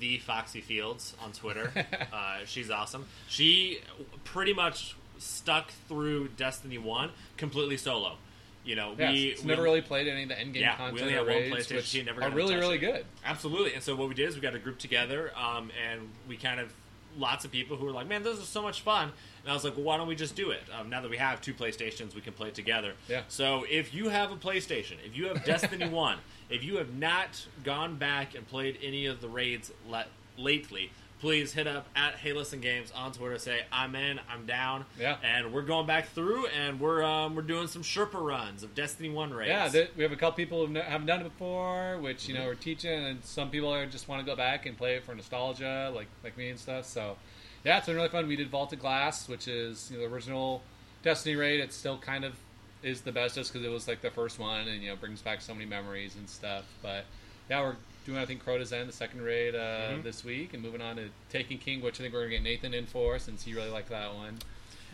[0.01, 1.73] the Foxy Fields on Twitter.
[2.13, 3.07] uh, she's awesome.
[3.29, 3.81] She
[4.25, 8.17] pretty much stuck through Destiny One completely solo.
[8.65, 11.21] You know, we we never really played any of the endgame Yeah, we only had
[11.21, 12.81] one raids, PlayStation, she never are got to really really it.
[12.81, 13.05] good.
[13.25, 13.75] Absolutely.
[13.75, 16.59] And so what we did is we got a group together, um, and we kind
[16.61, 16.73] of
[17.17, 19.13] lots of people who were like, "Man, this is so much fun."
[19.43, 20.63] And I was like, "Well, why don't we just do it?
[20.79, 23.23] Um, now that we have two PlayStations, we can play together." Yeah.
[23.29, 26.19] So if you have a PlayStation, if you have Destiny One,
[26.51, 30.07] if you have not gone back and played any of the raids le-
[30.37, 30.91] lately.
[31.25, 33.39] Please hit up at Hey Listen Games on Twitter.
[33.39, 35.17] Say I'm in, I'm down, Yeah.
[35.25, 39.09] and we're going back through, and we're um, we're doing some Sherpa runs of Destiny
[39.09, 39.49] One raids.
[39.49, 42.45] Yeah, th- we have a couple people who haven't done it before, which you know
[42.45, 45.15] we're teaching, and some people are just want to go back and play it for
[45.15, 46.85] nostalgia, like like me and stuff.
[46.85, 47.17] So,
[47.65, 48.29] yeah, it's been really fun.
[48.29, 50.61] We did Vault of Glass, which is you know, the original
[51.03, 51.59] Destiny raid.
[51.59, 52.35] It still kind of
[52.83, 55.23] is the best just because it was like the first one, and you know brings
[55.23, 56.67] back so many memories and stuff.
[56.83, 57.07] But
[57.49, 60.03] yeah, we're doing I think Crota's End, the second raid uh, Mhm.
[60.03, 62.75] this week, and moving on to Taken King, which I think we're gonna get Nathan
[62.75, 64.39] in for since he really liked that one.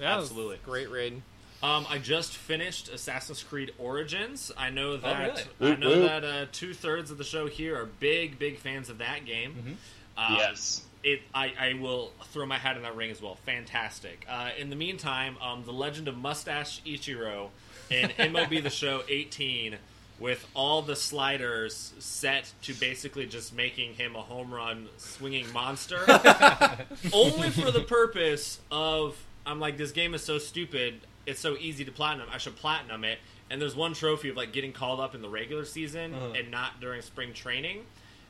[0.00, 0.58] Yeah, it was Absolutely.
[0.64, 1.22] great raid.
[1.62, 4.50] Um, I just finished Assassin's Creed Origins.
[4.56, 5.72] I know that really?
[5.72, 8.98] I know that uh, two thirds of the show here are big, big fans of
[8.98, 9.76] that game.
[10.16, 10.22] Mhm.
[10.22, 10.82] Um, yes.
[11.02, 11.20] it.
[11.34, 13.34] I, I will throw my hat in that ring as well.
[13.46, 14.24] Fantastic.
[14.28, 17.50] Uh, in the meantime, um, the Legend of Mustache Ichiro
[17.90, 19.76] in MLB The Show 18,
[20.20, 26.04] with all the sliders set to basically just making him a home run swinging monster,
[27.12, 29.16] only for the purpose of
[29.46, 31.00] I'm like this game is so stupid.
[31.26, 32.28] It's so easy to platinum.
[32.32, 33.18] I should platinum it.
[33.50, 36.32] And there's one trophy of like getting called up in the regular season Uh-huh.
[36.36, 37.84] and not during spring training.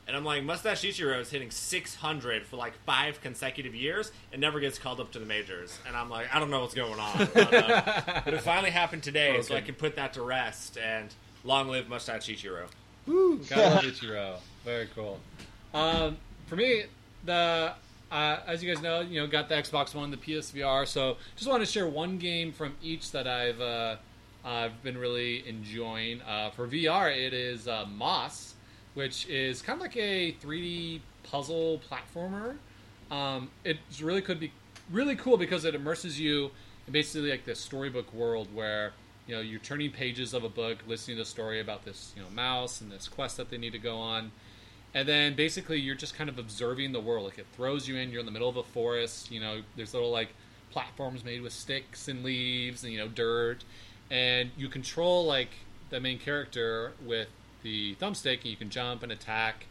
[0.07, 4.59] And I'm like, Mustache Ichiro is hitting 600 for like five consecutive years and never
[4.59, 5.77] gets called up to the majors.
[5.87, 7.29] And I'm like, I don't know what's going on.
[7.33, 10.77] But, uh, but it finally happened today, so I can put that to rest.
[10.77, 11.13] And
[11.43, 12.67] long live Mustache Ichiro.
[13.07, 14.35] Gotta love Ichiro.
[14.63, 15.19] Very cool.
[15.73, 16.17] Um,
[16.47, 16.83] for me,
[17.25, 17.73] the
[18.11, 20.85] uh, as you guys know, you know, got the Xbox One, the PSVR.
[20.87, 23.95] So just want to share one game from each that I've uh,
[24.43, 26.21] I've been really enjoying.
[26.21, 28.55] Uh, for VR, it is uh, Moss,
[28.93, 32.55] which is kind of like a 3D puzzle platformer.
[33.09, 34.51] Um, it really could be
[34.91, 36.51] really cool because it immerses you
[36.87, 38.93] in basically like this storybook world where
[39.31, 42.21] you know you're turning pages of a book, listening to a story about this you
[42.21, 44.33] know mouse and this quest that they need to go on,
[44.93, 47.23] and then basically you're just kind of observing the world.
[47.23, 48.11] Like it throws you in.
[48.11, 49.31] You're in the middle of a forest.
[49.31, 50.33] You know, there's little like
[50.69, 53.63] platforms made with sticks and leaves and you know dirt,
[54.09, 55.51] and you control like
[55.91, 57.29] the main character with
[57.63, 59.65] the thumbstick, and you can jump and attack.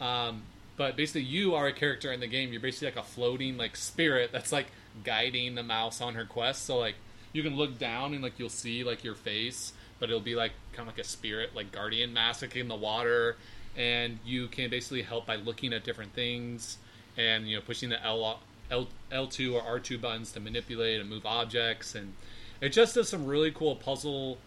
[0.00, 0.42] Um,
[0.76, 2.52] but basically, you are a character in the game.
[2.52, 4.68] You're basically like a floating like spirit that's like
[5.02, 6.64] guiding the mouse on her quest.
[6.64, 6.94] So like
[7.32, 10.52] you can look down and like you'll see like your face, but it'll be like
[10.72, 13.36] kind of like a spirit, like guardian mask in the water,
[13.76, 16.78] and you can basically help by looking at different things
[17.16, 21.00] and you know pushing the L L L two or R two buttons to manipulate
[21.00, 22.14] and move objects, and
[22.60, 24.38] it just does some really cool puzzle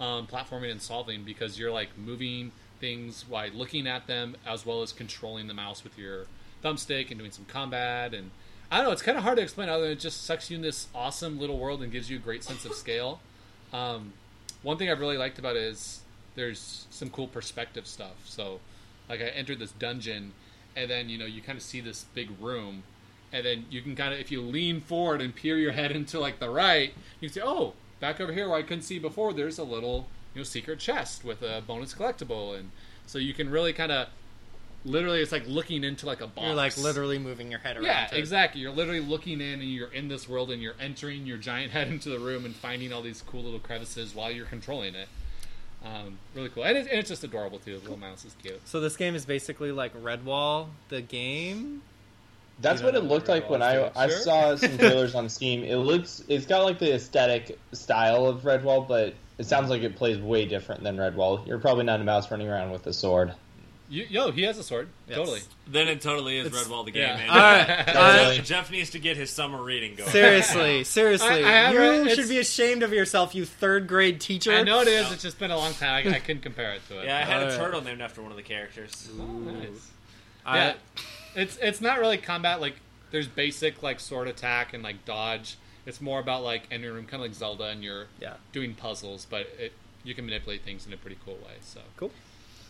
[0.00, 4.82] um, platforming and solving because you're like moving things while looking at them as well
[4.82, 6.26] as controlling the mouse with your
[6.64, 8.30] thumbstick and doing some combat and
[8.70, 10.56] I don't know it's kind of hard to explain other than it just sucks you
[10.56, 13.20] in this awesome little world and gives you a great sense of scale.
[13.72, 14.12] Um,
[14.62, 16.00] one thing I've really liked about it is
[16.36, 18.16] there's some cool perspective stuff.
[18.24, 18.60] So
[19.08, 20.32] like I entered this dungeon
[20.76, 22.84] and then you know you kind of see this big room
[23.32, 26.18] and then you can kind of if you lean forward and peer your head into
[26.18, 29.32] like the right you can see oh back over here where i couldn't see before
[29.32, 32.70] there's a little you know secret chest with a bonus collectible and
[33.06, 34.08] so you can really kind of
[34.84, 37.84] literally it's like looking into like a box You're like literally moving your head around.
[37.84, 41.26] yeah to- exactly you're literally looking in and you're in this world and you're entering
[41.26, 44.46] your giant head into the room and finding all these cool little crevices while you're
[44.46, 45.08] controlling it
[45.84, 48.60] um, really cool and, it, and it's just adorable too the little mouse is cute
[48.66, 51.82] So this game is basically like Redwall, the game.
[52.60, 55.30] That's You what it looked what like when I Redwall's I saw some trailers on
[55.30, 55.64] Steam.
[55.64, 59.96] It looks it's got like the aesthetic style of Redwall, but it sounds like it
[59.96, 61.46] plays way different than Redwall.
[61.46, 63.32] You're probably not a mouse running around with a sword.
[63.90, 65.16] You, yo he has a sword Yes.
[65.18, 67.16] totally Then it totally is It's- Redwall the game, yeah.
[67.16, 67.30] man.
[67.30, 68.02] All right, Totally.
[68.02, 70.08] uh, Jeff, Jeff needs to get his summer reading going.
[70.10, 72.00] seriously, seriously, I- I have you it.
[72.02, 74.52] It's- should be ashamed of yourself, you third grade teacher.
[74.52, 75.10] I know it is.
[75.12, 76.06] It's just been a long time.
[76.08, 77.06] I, I couldn't compare it to it.
[77.06, 77.58] Yeah, I had a Alright.
[77.58, 79.08] turtle named after one of the characters.
[79.20, 79.90] Oh, nice.
[80.46, 80.74] I- yeah,
[81.34, 82.60] it's it's not really combat.
[82.60, 82.74] Like
[83.10, 85.56] there's basic like sword attack and like dodge.
[85.86, 89.26] It's more about like entering room, kind of like Zelda, and you're yeah, doing puzzles,
[89.28, 89.72] but it
[90.04, 91.54] you can manipulate things in a pretty cool way.
[91.62, 92.10] So cool.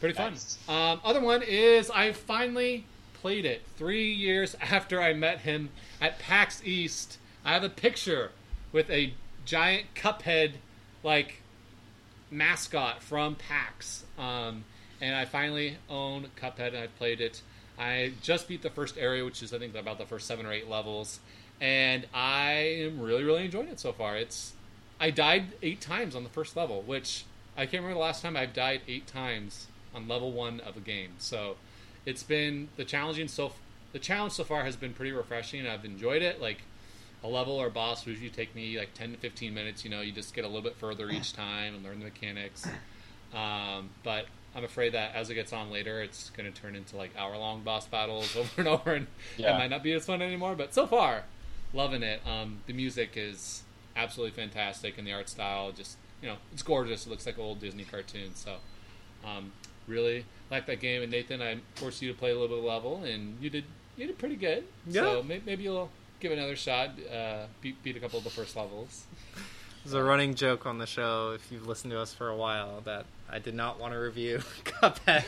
[0.00, 0.34] Pretty fun.
[0.68, 5.68] Um, other one is I finally played it three years after I met him
[6.00, 7.18] at PAX East.
[7.44, 8.32] I have a picture
[8.72, 10.52] with a giant Cuphead
[11.02, 11.42] like
[12.30, 14.64] mascot from PAX, um,
[15.00, 17.42] and I finally own Cuphead and I've played it.
[17.78, 20.52] I just beat the first area, which is I think about the first seven or
[20.52, 21.20] eight levels,
[21.60, 22.52] and I
[22.84, 24.16] am really really enjoying it so far.
[24.16, 24.52] It's
[24.98, 27.24] I died eight times on the first level, which
[27.56, 30.80] I can't remember the last time I've died eight times on level one of a
[30.80, 31.12] game.
[31.18, 31.56] So
[32.06, 33.52] it's been the challenging so
[33.92, 35.66] the challenge so far has been pretty refreshing.
[35.66, 36.40] I've enjoyed it.
[36.40, 36.58] Like
[37.24, 39.84] a level or boss would usually take me like ten to fifteen minutes.
[39.84, 42.66] You know, you just get a little bit further each time and learn the mechanics.
[43.34, 46.96] Um, but I'm afraid that as it gets on later, it's going to turn into
[46.96, 49.54] like hour long boss battles over and over, and Yeah.
[49.54, 50.54] it might not be as fun anymore.
[50.56, 51.24] But so far,
[51.72, 52.20] loving it.
[52.26, 53.62] Um, the music is
[53.96, 57.06] absolutely fantastic, and the art style just you know it's gorgeous.
[57.06, 58.34] It looks like an old Disney cartoon.
[58.34, 58.56] So
[59.24, 59.52] um,
[59.90, 61.02] really like that game.
[61.02, 63.64] And Nathan, I forced you to play a little bit of level, and you did
[63.96, 64.64] you did pretty good.
[64.90, 65.22] So Yeah.
[65.26, 66.90] may- maybe you'll give another shot.
[67.12, 69.04] Uh, beat beat a couple of the first levels.
[69.84, 72.82] There's a running joke on the show, if you've listened to us for a while,
[72.82, 75.24] that I did not want to review Cuphead.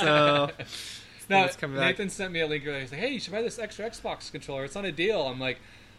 [0.00, 0.50] so
[1.28, 1.98] No, it's coming back.
[1.98, 2.80] Nathan sent me a link earlier.
[2.80, 4.64] He's like, "Hey, you should buy this extra Xbox controller.
[4.64, 5.58] It's on a deal." I'm like,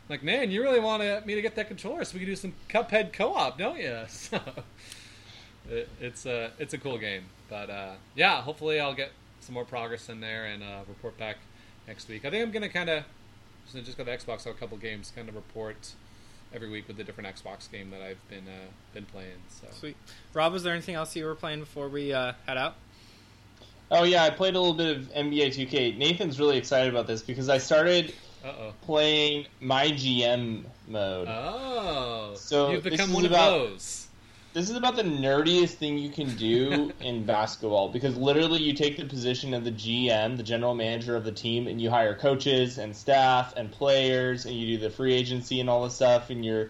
[0.09, 2.53] "Like, man, you really want me to get that controller so we can do some
[2.69, 4.39] Cuphead co-op, don't you?" So
[5.69, 7.23] it, it's a it's a cool game,
[7.53, 11.37] but uh, yeah, hopefully I'll get some more progress in there and uh, report back
[11.87, 12.25] next week.
[12.25, 13.03] I think I'm gonna kind of
[13.67, 15.93] since I just got the Xbox, so a couple games, kind of report
[16.51, 19.37] every week with the different Xbox game that I've been uh, been playing.
[19.49, 19.95] So sweet.
[20.33, 22.73] Rob, was there anything else you were playing before we uh, head out?
[23.91, 25.95] Oh yeah, I played a little bit of NBA 2K.
[25.95, 28.73] Nathan's really excited about this because I started uh oh.
[28.81, 31.27] playing my GM mode.
[31.29, 34.02] Oh, So you've become is one about- of those.
[34.53, 38.97] This is about the nerdiest thing you can do in basketball because literally you take
[38.97, 42.77] the position of the GM, the general manager of the team, and you hire coaches
[42.77, 46.45] and staff and players, and you do the free agency and all this stuff, and
[46.45, 46.69] you're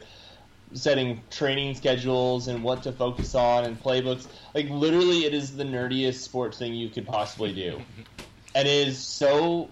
[0.74, 4.28] setting training schedules and what to focus on and playbooks.
[4.56, 7.82] Like literally, it is the nerdiest sports thing you could possibly do,
[8.56, 9.70] and it is so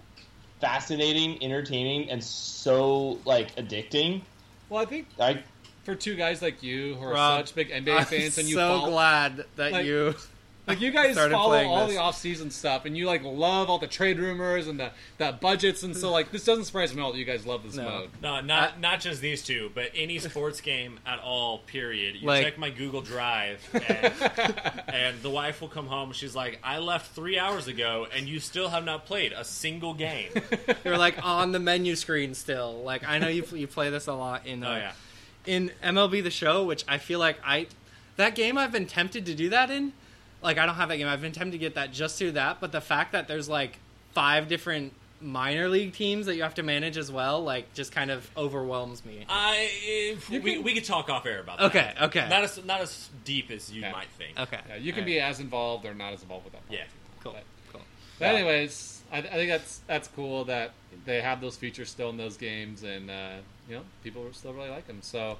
[0.60, 4.20] fascinating, entertaining, and so like addicting.
[4.68, 5.42] Well, I think I
[5.84, 8.54] for two guys like you who are Rob, such big NBA I'm fans and you
[8.56, 10.14] so follow, glad that like- you
[10.68, 11.96] like you guys started follow all this.
[11.96, 15.82] the off-season stuff and you like love all the trade rumors and the, the budgets
[15.82, 17.82] and so like this doesn't surprise me at all that you guys love this No.
[17.82, 18.10] mode.
[18.22, 21.58] No, not not just these two, but any sports game at all.
[21.58, 22.14] Period.
[22.14, 26.12] You Like- check my Google Drive, and, and the wife will come home.
[26.12, 29.94] She's like, "I left three hours ago, and you still have not played a single
[29.94, 30.30] game."
[30.84, 32.82] you're like on the menu screen still.
[32.84, 34.92] Like I know you you play this a lot in uh, oh yeah,
[35.46, 37.66] in MLB the Show, which I feel like I
[38.16, 39.92] that game I've been tempted to do that in.
[40.42, 41.06] Like I don't have that game.
[41.08, 43.78] I've been tempted to get that just through that, but the fact that there's like
[44.12, 48.10] five different minor league teams that you have to manage as well, like just kind
[48.10, 49.24] of overwhelms me.
[49.28, 52.02] I we, can- we could talk off air about Okay, that.
[52.02, 52.20] okay.
[52.20, 52.28] Okay.
[52.28, 53.92] Not as not as deep as you Yeah.
[53.92, 54.38] might think.
[54.38, 55.28] Okay, Yeah, you can All be right.
[55.30, 56.62] as involved or not as involved with that.
[56.68, 56.84] Yeah.
[57.22, 57.32] cool.
[57.32, 57.82] But, Cool.
[58.18, 58.32] but Yeah.
[58.32, 60.72] anyways, I, I think that's that's cool that
[61.04, 63.30] they have those features still in those games, and uh,
[63.68, 64.98] you know people still really like them.
[65.02, 65.38] So,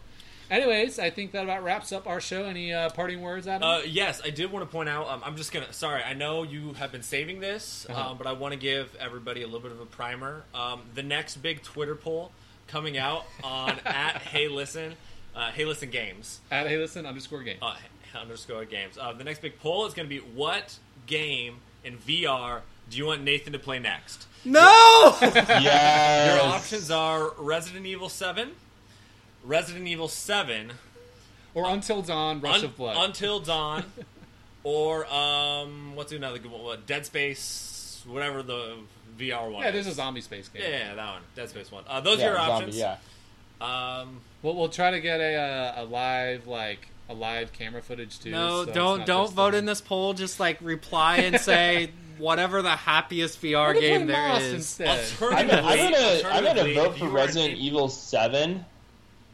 [0.50, 2.44] anyways, I think that about wraps up our show.
[2.44, 3.68] Any uh, parting words, Adam?
[3.68, 5.09] Uh, yes, I did want to point out.
[5.09, 5.72] Um, I'm just gonna.
[5.72, 8.11] Sorry, I know you have been saving this, Uh-huh.
[8.11, 10.44] um, but I want to give everybody a little bit of a primer.
[10.55, 12.32] Um, the next big Twitter poll
[12.68, 14.94] coming out on at Hey Listen,
[15.34, 17.76] uh, Hey Listen Games At hey, listen underscore Games uh,
[18.18, 18.96] underscore games.
[18.98, 23.07] Uh, the next big poll is going to be what game in VR do you
[23.07, 24.26] want Nathan to play next?
[24.45, 25.16] No.
[25.22, 26.34] Yes.
[26.43, 28.53] Your options are Resident Evil Seven,
[29.45, 30.72] Resident Evil Seven,
[31.55, 32.97] or Until Dawn, Rush Un- of Blood.
[33.09, 33.84] Until Dawn,
[34.64, 36.78] or um, what's another good one?
[36.86, 38.76] Dead Space, whatever the
[39.18, 39.62] VR one.
[39.62, 39.74] yeah, is.
[39.74, 40.62] there's a zombie space game.
[40.62, 41.84] Yeah, yeah, that one, Dead Space one.
[41.86, 42.76] Uh, those yeah, are your zombie, options.
[42.78, 42.97] Yeah.
[43.61, 48.18] Um, We'll, we'll try to get a, uh, a live like a live camera footage
[48.18, 48.32] too.
[48.32, 50.14] No, so don't don't vote the- in this poll.
[50.14, 51.90] Just like reply and say
[52.23, 54.53] whatever the happiest VR We're game play there Moss is.
[54.55, 55.05] instead.
[55.20, 55.73] I'm, alternatively,
[56.25, 58.64] I'm gonna I'm gonna vote for Resident Evil Seven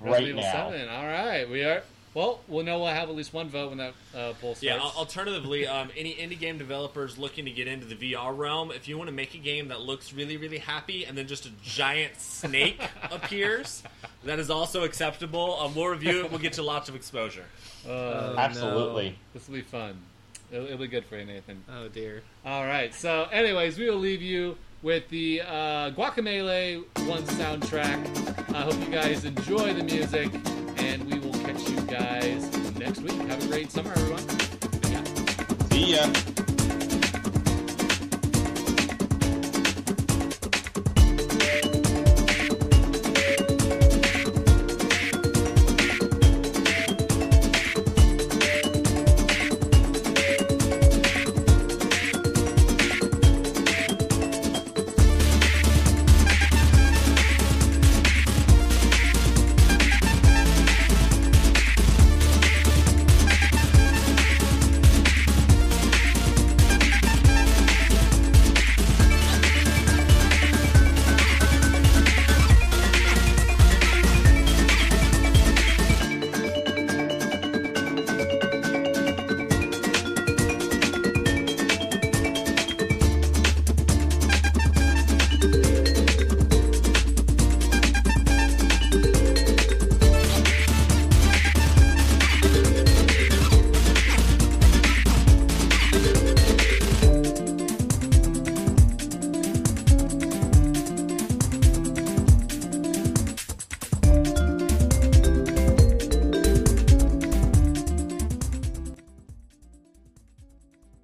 [0.00, 0.70] right Resident Evil now.
[0.70, 0.88] 7.
[0.88, 1.82] All right, we are.
[2.14, 4.62] Well, we'll know we'll have at least one vote when that uh, poll starts.
[4.62, 4.78] Yeah.
[4.80, 8.96] Alternatively, um, any indie game developers looking to get into the VR realm, if you
[8.96, 12.18] want to make a game that looks really, really happy, and then just a giant
[12.18, 12.80] snake
[13.12, 13.82] appears,
[14.24, 15.60] that is also acceptable.
[15.60, 16.30] Um, we'll review it.
[16.30, 17.44] We'll get you lots of exposure.
[17.86, 19.16] Uh, Oh, Absolutely.
[19.34, 19.98] this will be fun.
[20.50, 21.62] It'll, it'll be good for you, Nathan.
[21.70, 22.22] Oh dear.
[22.44, 22.94] All right.
[22.94, 28.54] So, anyways, we will leave you with the uh, Guacamelee One soundtrack.
[28.54, 30.30] I hope you guys enjoy the music,
[30.76, 33.12] and we will catch you guys next week.
[33.12, 34.26] Have a great summer, everyone.
[35.70, 36.06] See ya.